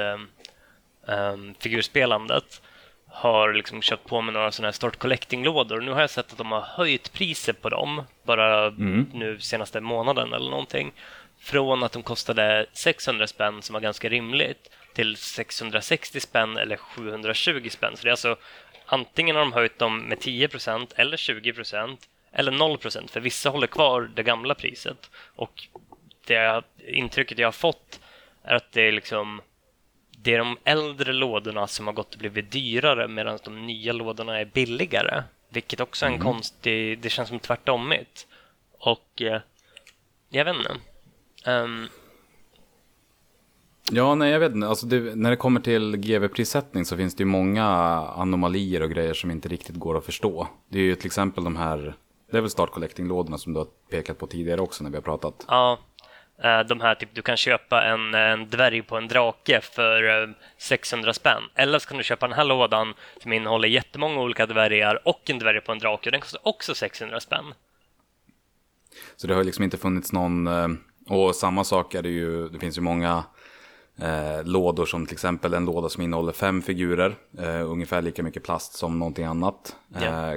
[1.06, 2.62] um, figurspelandet
[3.08, 5.82] har liksom köpt på mig några sådana här start collecting-lådor.
[5.82, 9.10] Nu har jag sett att de har höjt priset på dem bara mm.
[9.14, 10.92] nu senaste månaden eller någonting.
[11.40, 17.68] Från att de kostade 600 spänn som var ganska rimligt till 660 spänn eller 720
[17.70, 17.98] spänn.
[17.98, 18.36] Så det är alltså
[18.86, 21.54] antingen har de höjt dem med 10% eller 20
[22.32, 25.10] eller 0% för vissa håller kvar det gamla priset.
[25.36, 25.68] Och
[26.28, 28.00] det intrycket jag har fått
[28.44, 29.42] är att det är liksom
[30.18, 34.40] det är de äldre lådorna som har gått och blivit dyrare medan de nya lådorna
[34.40, 35.24] är billigare.
[35.50, 36.26] Vilket också är en mm.
[36.26, 38.28] konstig, det känns som tvärtomigt.
[38.80, 39.42] Och eh,
[40.30, 40.76] jag vet inte.
[41.46, 41.88] Um,
[43.94, 44.68] Ja, nej jag vet inte.
[44.68, 47.66] Alltså det, när det kommer till GV-prissättning så finns det ju många
[48.16, 50.48] anomalier och grejer som inte riktigt går att förstå.
[50.70, 51.96] Det är ju till exempel de här
[52.32, 55.02] det är väl Start Collecting-lådorna som du har pekat på tidigare också när vi har
[55.02, 55.46] pratat.
[55.48, 55.80] Ja,
[56.44, 60.30] Eh, de här, typ, du kan köpa en, en dvärg på en drake för eh,
[60.58, 61.44] 600 spänn.
[61.56, 65.40] Eller så kan du köpa den här lådan som innehåller jättemånga olika dvärgar och en
[65.40, 66.10] dvärg på en drake.
[66.10, 67.46] Och den kostar också 600 spänn.
[69.16, 70.68] Så det har liksom inte funnits någon, eh,
[71.08, 73.24] och samma sak är det ju, det finns ju många
[74.02, 78.44] eh, lådor som till exempel en låda som innehåller fem figurer, eh, ungefär lika mycket
[78.44, 79.76] plast som någonting annat.
[79.96, 80.34] Eh,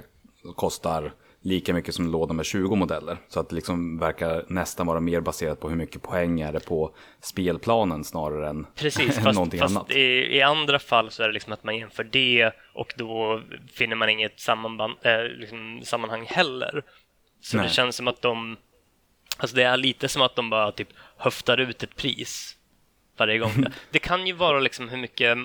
[0.57, 1.12] kostar
[1.45, 3.18] lika mycket som en låda med 20 modeller.
[3.28, 6.61] Så att det liksom verkar nästan vara mer baserat på hur mycket poäng är det
[6.61, 9.90] på spelplanen snarare än Precis, fast, någonting fast annat.
[9.90, 13.42] i, i andra fall så är det liksom att man jämför det och då
[13.72, 16.82] finner man inget sammanband, eh, liksom, sammanhang heller.
[17.40, 17.66] Så Nej.
[17.66, 18.57] det känns som att de,
[19.36, 22.57] alltså det är lite som att de bara typ höftar ut ett pris
[23.16, 23.53] varje gång.
[23.57, 25.38] det, det kan ju vara liksom hur mycket,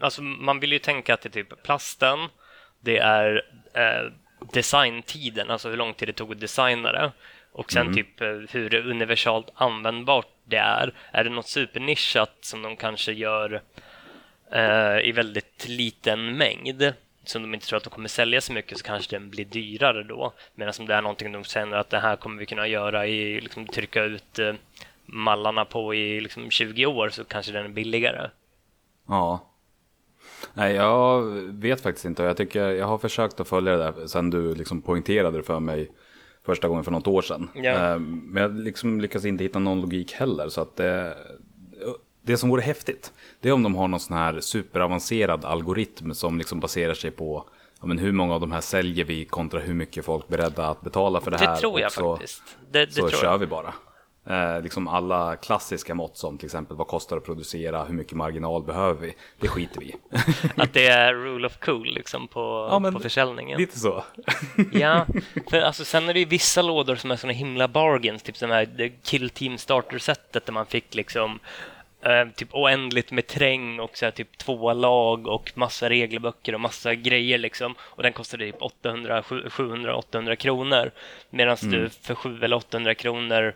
[0.00, 2.18] alltså man vill ju tänka att det är typ plasten,
[2.80, 3.42] det är
[3.74, 7.12] eh, designtiden, alltså hur lång tid det tog att designa det.
[7.52, 10.92] Och sen typ eh, hur universalt användbart det är.
[11.10, 13.62] Är det något supernischat som de kanske gör
[14.52, 16.92] eh, i väldigt liten mängd
[17.24, 20.02] som de inte tror att de kommer sälja så mycket så kanske den blir dyrare
[20.02, 20.32] då.
[20.54, 23.40] Medan om det är någonting de känner att det här kommer vi kunna göra i,
[23.40, 24.54] liksom trycka ut eh,
[25.04, 28.30] mallarna på i liksom 20 år så kanske den är billigare.
[29.08, 29.46] Ja.
[30.54, 31.22] Nej, jag
[31.52, 32.22] vet faktiskt inte.
[32.22, 35.60] Jag, tycker, jag har försökt att följa det där sen du liksom poängterade det för
[35.60, 35.90] mig
[36.46, 37.48] första gången för något år sedan.
[37.54, 37.70] Ja.
[37.92, 40.48] Eh, Men jag liksom lyckas inte hitta någon logik heller.
[40.48, 41.16] Så att det,
[42.22, 46.38] det som vore häftigt, det är om de har någon sån här superavancerad algoritm som
[46.38, 47.44] liksom baserar sig på
[47.80, 50.66] ja, men hur många av de här säljer vi kontra hur mycket folk är beredda
[50.68, 51.56] att betala för det, Det här.
[51.56, 52.42] tror jag så, faktiskt.
[52.70, 53.38] Det, det så tror kör jag.
[53.38, 53.74] vi bara.
[54.30, 58.62] Eh, liksom alla klassiska mått som till exempel vad kostar att producera, hur mycket marginal
[58.62, 59.94] behöver vi, det skiter vi.
[60.62, 63.58] Att det är rule of cool liksom på, Ja, på försäljningen.
[63.58, 64.04] Lite så.
[64.72, 65.06] Ja,
[65.50, 68.50] för alltså, sen är det ju vissa lådor som är såna himla bargains, typ som
[68.50, 71.38] här Kill Team Starter-setet där man fick liksom
[72.02, 76.60] eh, typ oändligt med träng och så här, typ två lag och massa regelböcker och
[76.60, 77.74] massa grejer liksom.
[77.80, 80.90] Och den kostade typ 800, 700-800 kronor.
[81.30, 83.54] Medan du för 700 eller 800 kronor,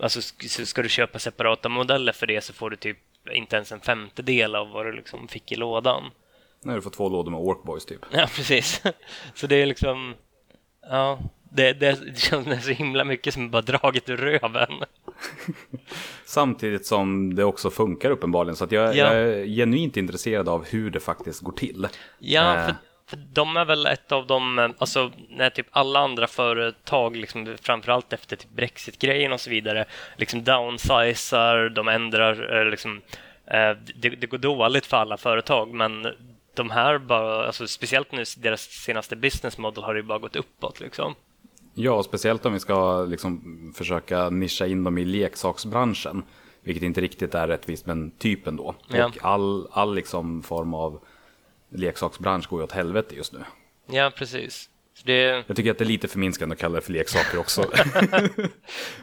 [0.00, 2.98] alltså sk- så ska du köpa separata modeller för det så får du typ
[3.32, 6.10] inte ens en femtedel av vad du liksom fick i lådan.
[6.62, 8.00] När du får två lådor med Orkboys typ.
[8.12, 8.82] Ja, precis.
[9.34, 10.14] Så det är liksom...
[10.90, 11.18] Ja,
[11.52, 14.72] det, det, det känns så himla mycket som bara dragit ur röven.
[16.24, 18.56] Samtidigt som det också funkar uppenbarligen.
[18.56, 19.14] Så att jag, Ja.
[19.14, 21.88] jag är genuint intresserad av hur det faktiskt går till.
[22.18, 22.64] Ja, Eh.
[22.66, 22.74] för
[23.16, 24.58] de är väl ett av de...
[24.58, 29.84] eh, Alltså, när typ alla andra företag, liksom, framförallt efter typ Brexit-grejen och så vidare,
[30.16, 32.58] liksom downsizar, de ändrar...
[32.60, 33.00] eh, Liksom,
[33.46, 36.06] eh, det, det går dåligt för alla företag, men
[36.54, 37.46] de här bara...
[37.46, 40.80] Alltså, speciellt nu, deras senaste business model har ju bara gått uppåt.
[40.80, 41.14] Liksom.
[41.74, 46.22] Ja, och speciellt om vi ska liksom försöka nischa in dem i leksaksbranschen.
[46.62, 48.74] Vilket inte riktigt är rättvist, men typ ändå.
[48.88, 49.06] Ja.
[49.06, 51.00] Och all, all liksom form av
[51.70, 53.44] leksaksbransch går ju åt helvete just nu.
[53.86, 54.70] Ja, precis.
[55.04, 57.64] Det, Jag tycker att det är lite förminskande att kalla det för leksaker också.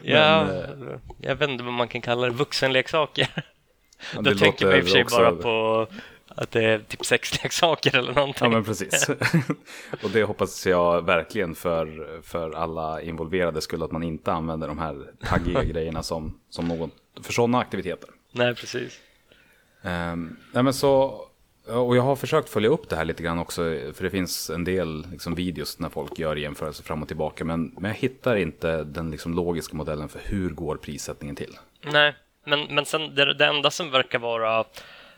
[0.02, 3.28] Ja, Men, jag vet inte vad man kan kalla det, vuxenleksaker.
[4.14, 5.86] Ja, Då tänker man i och för sig bara på
[6.28, 8.44] att det är typ sexleksaker eller någonting.
[8.44, 9.08] Ja men precis.
[10.02, 14.78] och det hoppas jag verkligen för, för alla involverade skulle att man inte använder de
[14.78, 16.90] här taggiga grejerna som, som någon,
[17.22, 18.10] för sådana aktiviteter.
[18.32, 19.00] Nej, precis.
[19.82, 21.20] Um, nej men så,
[21.66, 23.62] och jag har försökt följa upp det här lite grann också,
[23.94, 27.74] för det finns en del liksom, videos när folk gör jämförelser fram och tillbaka, men,
[27.78, 31.56] men jag hittar inte den liksom, logiska modellen för hur går prissättningen till.
[31.82, 32.14] Nej,
[32.44, 34.64] men, men sen det, det enda som verkar vara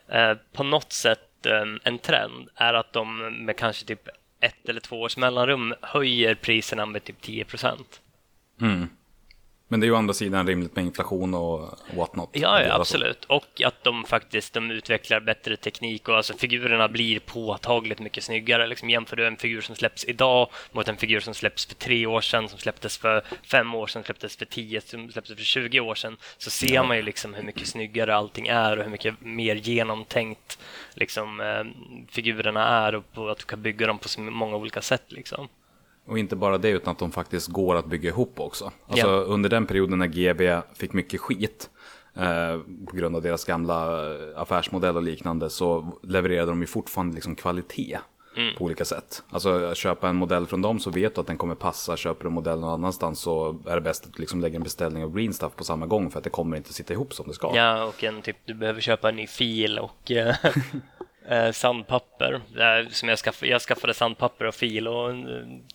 [0.07, 4.07] eh, på något sätt eh, en trend är att de med kanske typ
[4.39, 8.01] ett eller två års mellanrum höjer priserna med typ 10 procent.
[9.71, 12.29] Men det är ju å andra sidan rimligt med inflation och what not.
[12.33, 12.81] Ja, ja, så.
[12.81, 13.25] absolut.
[13.25, 18.67] Och att de faktiskt de utvecklar bättre teknik och alltså figurerna blir påtagligt mycket snyggare.
[18.67, 22.05] Liksom jämför du en figur som släpps idag mot en figur som släpps för tre
[22.05, 25.79] år sedan, som släpptes för fem år sedan, släpptes för tio, som släpptes för 20
[25.79, 29.21] år sedan, så ser man ju liksom hur mycket snyggare allting är och hur mycket
[29.21, 30.59] mer genomtänkt
[30.93, 31.63] liksom, eh,
[32.11, 35.11] figurerna är och att du kan bygga dem på så många olika sätt.
[35.11, 35.47] Liksom.
[36.09, 38.71] Och inte bara det, utan att de faktiskt går att bygga ihop också.
[38.87, 39.11] Alltså Ja.
[39.13, 41.69] under den perioden när GB fick mycket skit,
[42.15, 47.15] eh, på grund av deras gamla eh, affärsmodell och liknande, så levererade de ju fortfarande
[47.15, 47.97] liksom kvalitet
[48.37, 48.55] Mm.
[48.55, 49.23] på olika sätt.
[49.29, 52.27] Alltså köpa en modell från dem så vet du att den kommer passa, köper du
[52.27, 55.33] en modell någon annanstans så är det bäst att liksom lägga en beställning av green
[55.33, 57.51] stuff på samma gång för att det kommer inte sitta ihop som det ska.
[57.55, 60.11] Ja, och en typ, du behöver köpa en ny fil och
[61.29, 62.41] eh, sandpapper.
[62.89, 65.15] Som jag, skaffade, jag skaffade sandpapper och fil och eh,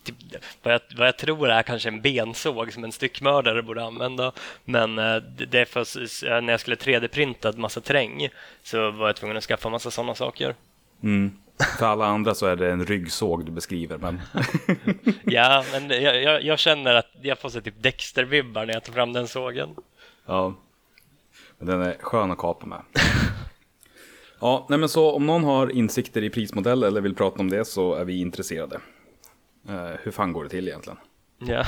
[0.05, 0.15] typ
[0.63, 4.33] vad, jag, vad jag tror är kanske en bensåg som en styckmördare borde använda.
[4.65, 5.17] Men eh,
[5.51, 8.29] det är för när jag skulle 3D-printa massa terräng
[8.63, 10.55] så var jag tvungen att skaffa massa sådana saker.
[11.03, 11.33] Mm.
[11.79, 13.99] För alla andra så är det en ryggsåg du beskriver.
[13.99, 14.21] Men...
[15.25, 18.93] ja, men jag, jag, jag, känner att jag får så typ Dexter-vibbar när jag tar
[18.93, 19.75] fram den sågen.
[20.27, 20.55] Ja,
[21.59, 22.83] men den är skön att kapa med.
[24.45, 27.65] Ja, nej men så om någon har insikter i prismodell eller vill prata om det
[27.65, 28.81] så är vi intresserade.
[29.71, 30.99] Uh, hur fan går det till egentligen?
[31.39, 31.65] Ja.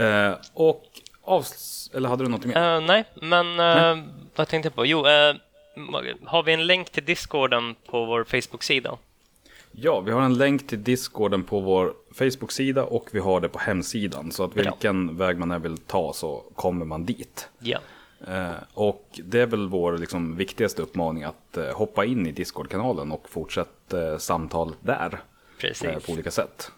[0.00, 0.84] uh, och
[1.22, 2.76] avs eller hade du något mer?
[2.76, 4.04] Uh, nej, men nej.
[4.36, 4.86] vad tänkte jag på?
[4.86, 5.04] Jo,
[6.24, 8.98] har vi en länk till discorden på vår Facebook-sida?
[9.72, 13.58] Ja, vi har en länk till discorden på vår Facebook-sida och vi har det på
[13.58, 14.32] hemsidan.
[14.32, 15.14] Så att vilken ja.
[15.24, 17.48] väg man än vill ta så kommer man dit.
[17.58, 17.78] Ja.
[17.78, 17.97] Eh,
[18.74, 23.28] och det är väl vår liksom, viktigaste uppmaning att eh, hoppa in i Discord-kanalen och
[23.28, 25.20] fortsätta eh, samtalet där.
[25.58, 26.06] Precis.
[26.06, 26.72] På olika sätt.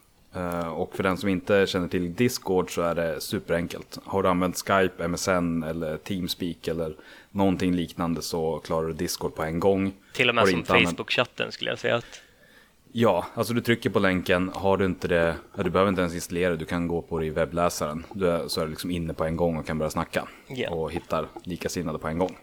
[0.74, 3.99] Och för den som inte känner till Discord så är det superenkelt.
[4.05, 6.95] Har du använt Skype, MSN eller Teamspeak eller
[7.30, 9.93] någonting liknande så klarar du Discord på en gång.
[10.12, 11.97] Till och med som Facebook-chatten skulle jag säga.
[11.97, 12.22] Att...
[12.93, 16.57] Ja, alltså du trycker på länken, har du inte det, du behöver inte ens installera
[16.57, 18.07] du kan gå på det i webbläsaren.
[18.12, 20.28] Du är, så är du liksom inne på en gång och kan börja snacka.
[20.49, 20.72] Yeah.
[20.72, 22.36] Och hittar likasinnade på en gång.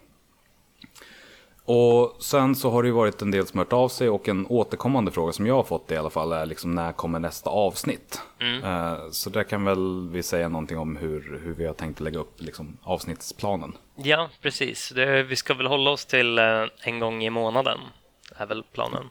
[1.66, 4.48] Och sen så har det ju varit en del som hört av sig och en
[4.48, 8.22] återkommande fråga som jag har fått i alla fall är liksom när kommer nästa avsnitt?
[8.40, 8.64] Mm.
[8.64, 12.20] Uh, så där kan väl vi säga någonting om hur, hur vi har tänkt lägga
[12.20, 13.74] upp liksom, avsnittsplanen.
[13.96, 14.92] Ja, precis.
[14.96, 17.80] Det, vi ska väl hålla oss till uh, en gång i månaden,
[18.36, 19.10] är väl planen.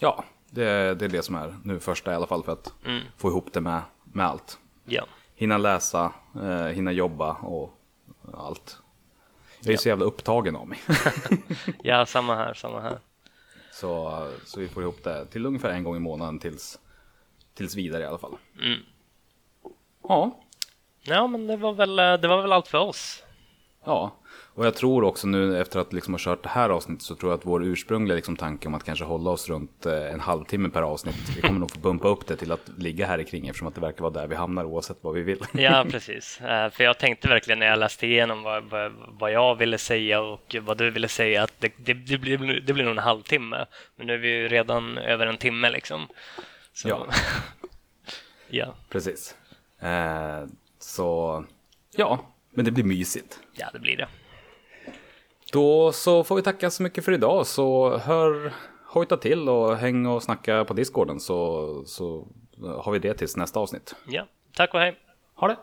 [0.00, 3.02] Ja, det, det är det som är nu första i alla fall för att mm.
[3.16, 4.58] få ihop det med, med allt.
[4.84, 5.06] Ja.
[5.34, 7.78] Hinna läsa, eh, hinna jobba och
[8.34, 8.78] allt.
[9.60, 9.78] Jag är ja.
[9.78, 10.78] så jävla upptagen av mig.
[11.82, 12.98] ja, samma här, samma här.
[13.72, 16.78] Så, så vi får ihop det till ungefär en gång i månaden tills,
[17.54, 18.36] tills vidare i alla fall.
[18.62, 18.80] Mm.
[20.02, 20.40] Ja.
[21.02, 23.22] Ja, men det var, väl, det var väl allt för oss.
[23.84, 24.16] Ja,
[24.58, 27.32] och jag tror också nu efter att liksom ha kört det här avsnittet så tror
[27.32, 30.68] jag att vår ursprungliga liksom tanke om att kanske hålla oss runt eh, en halvtimme
[30.68, 31.16] per avsnitt.
[31.36, 33.80] Vi kommer nog få bumpa upp det till att ligga här kring eftersom att det
[33.80, 35.38] verkar vara där vi hamnar oavsett vad vi vill.
[35.52, 36.40] Ja, precis.
[36.40, 40.20] Eh, för jag tänkte verkligen när jag läste igenom vad, vad, vad jag ville säga
[40.20, 43.66] och vad du ville säga att det, det, det, blir, det blir nog en halvtimme.
[43.96, 46.08] Men nu är vi ju redan över en timme liksom.
[46.72, 46.88] Så...
[46.88, 47.06] Ja.
[48.48, 49.34] ja, precis.
[49.80, 50.44] Eh,
[50.78, 51.44] så
[51.96, 53.40] ja, men det blir mysigt.
[53.52, 54.08] Ja, det blir det.
[55.52, 57.46] Då så får vi tacka så mycket för idag.
[57.46, 58.52] Så hör,
[58.86, 62.28] hojta till och häng och snacka på discorden så, så
[62.82, 63.94] har vi det tills nästa avsnitt.
[64.06, 64.26] Ja,
[64.56, 64.98] tack och hej.
[65.34, 65.56] Ha det.